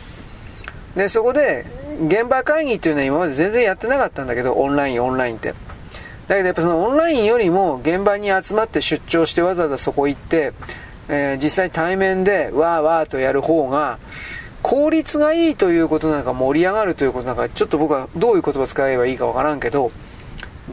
[0.96, 1.66] で、そこで、
[2.08, 5.54] 現場会議っていうのは今まで全然やってなかったんだけど、オンライン、オンラインって。
[6.28, 10.54] だけどやっぱそのオンラインよりも現場に集まって出張してわざわざそこ行って、
[11.10, 14.00] えー、実際対面でわーわーとやる方が、
[14.64, 19.91] 効率がいいということなのか盛り上がるということなのかちょっと僕はどういう言葉使えばいいかわからんけど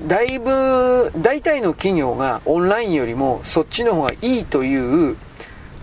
[0.07, 5.17] だいぶ大体の企業がオンラインよりもそっちの方がいいという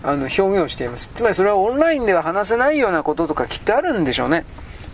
[0.02, 1.10] あの表現をしています。
[1.14, 4.44] つまりそれはオンラインでは話せないようなこととかきっとあるんでしょうね。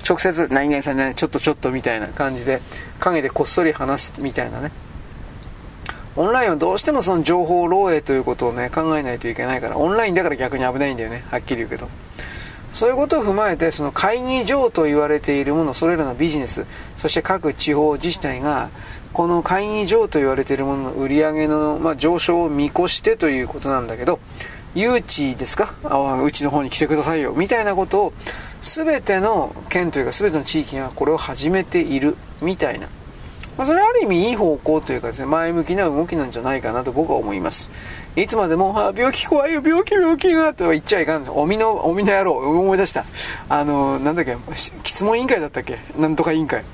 [0.08, 2.60] 直接何々さんねちょっとちょっとみたいな感じで
[3.00, 4.72] 陰でこっそり話すみたいなね。
[6.16, 11.24] オンラインはどうしてもその情報漏洩ということをね考えないといけないからオンラインだから逆に危ないんだよね。
[11.30, 11.88] はっきり言うけど。
[12.74, 18.68] そういうことを踏まえて、その会議場と言われているもの、それらのビジネス、そして各地方自治体が、
[19.12, 24.18] この会議場と言われているものの売り上げの、まあ、上昇を見越してということなんだけど、
[24.74, 25.72] 誘致ですか？
[25.84, 27.32] あうちの方に来てくださいよ。
[27.32, 28.12] みたいなことを、
[28.60, 32.88] すべての県というかすべての地域がこれを始めているみたいな。
[33.56, 37.70] まあ、それはある意味いい方向というかですね、前向きな動きなんじゃないかなと僕は思います。
[38.16, 43.04] いつまでも、ああ、病気怖いよ、病気、病気が、と言っちゃいかんおみの、おみの野郎、思い出した。
[43.48, 45.78] あの、なんだっけ、質問委員会だったっけ？
[45.96, 46.64] なんとか委員会。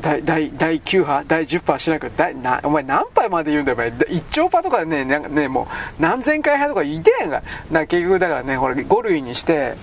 [0.00, 3.88] 第、第、第9波第10波しなく第、な、お前何波まで言うんだよ、お前。
[3.90, 5.68] 1兆波とかね、なんかね、も
[5.98, 7.42] う、何千回派とか言ってやんか。
[7.70, 9.74] な、結局だからね、ほら、5類にして、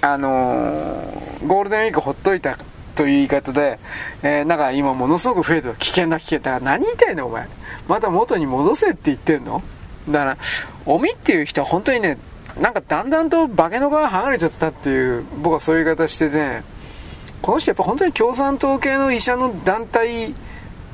[0.00, 2.56] あのー、ゴールデンウィークほっといた
[3.00, 3.78] という言い方で、
[4.22, 5.74] えー、なんか今ものすごく増えてる。
[5.76, 6.60] 危険だ危険だ。
[6.60, 7.48] 何言いたいのお前。
[7.88, 9.62] また元に戻せって言ってんの？
[10.10, 10.38] だから、
[10.84, 12.18] おみっていう人は本当にね、
[12.60, 16.60] なんかだんだんと化けの皮剥がれちゃったっていう、僕はそういう言い方してて、
[17.40, 20.34] この人やっぱ本当に共産党系の医者の団体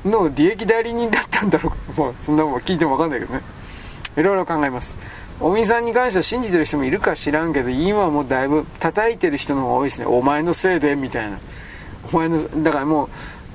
[0.04, 2.00] の利益代理人だったんだろう。
[2.00, 3.40] も うそんなもん聞いてもわかんないけどね。
[4.16, 4.96] いろいろ考えます。
[5.40, 10.06] おみさんに関しては信じてる人もいるか知らんけど、今はもうだいぶ叩いてる人の方が多いですね。
[10.06, 11.40] お前のせいで、みたいな。
[12.12, 13.08] お前の、だからもう、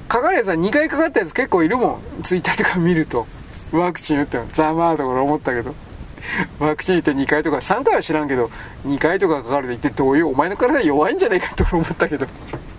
[0.07, 2.23] かかるやつは2回かかったやつ結構いるもん。
[2.23, 3.28] ツイッターとか見ると。
[3.72, 5.73] ワクチン打ってもざまーところ思ったけど。
[6.60, 8.49] ワクチン打って2回とか、3回は知らんけど、
[8.86, 12.28] 2回とかかかるで言ってどういう、お前の体弱いんじゃないかと思ったけど。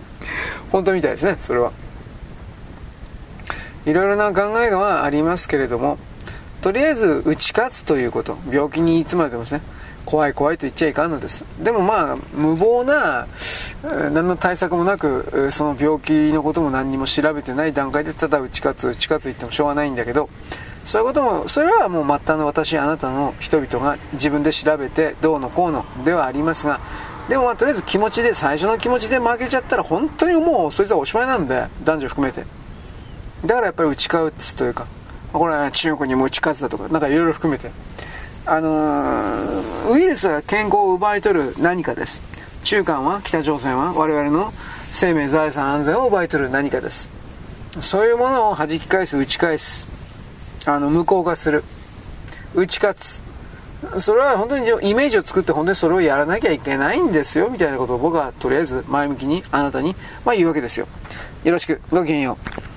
[0.71, 1.71] 本当みたいですね、それは。
[3.85, 5.97] いろいろな考えがありますけれども、
[6.61, 9.61] とりあえず打ち勝つということ、病気にいつまでもですね、
[10.05, 11.45] 怖い怖いと言っちゃいかんのです。
[11.59, 13.27] でもまあ、無謀な、
[14.11, 20.29] 何の対策もなく、その病気のことも何にも調べてない段階でただ打ち勝つ、打ち勝つ言ってもしょうがないんだけど、
[20.83, 26.79] そういうことも、それはもう末端の私、あなたの人々が自分で調べてどうのこうのではありますが、
[27.29, 32.45] でもまあとりあえず気持ちで、最初の気持ちで負けちゃったら本当にもうそいつはおしまいなんで、男女含めて。
[33.45, 34.85] だからやっぱり打ち勝つというか、
[35.31, 37.71] これは中国にも打ち勝つだとか、なんかいろいろ含めて。
[38.45, 42.21] あの、ウイルスは健康を奪い取る何かです。
[42.63, 44.53] 中間は、北朝鮮は我々の
[44.91, 47.07] 生命、財産、安全を奪い取る何かです。
[47.79, 49.87] そういうものを弾き返す、打ち返す。
[50.65, 51.63] あの、無効化する。
[52.53, 53.21] 打ち勝つ。
[53.97, 59.95] それは本当にイメージを作って本当にそれをやらなきゃいけないんですよ、みたいなことを僕はとりあえず前向きにあなたに、
[60.25, 60.87] まあ、言うわけですよ。
[61.43, 61.81] よろしく。
[61.89, 62.37] ごきげんよ
[62.69, 62.72] う。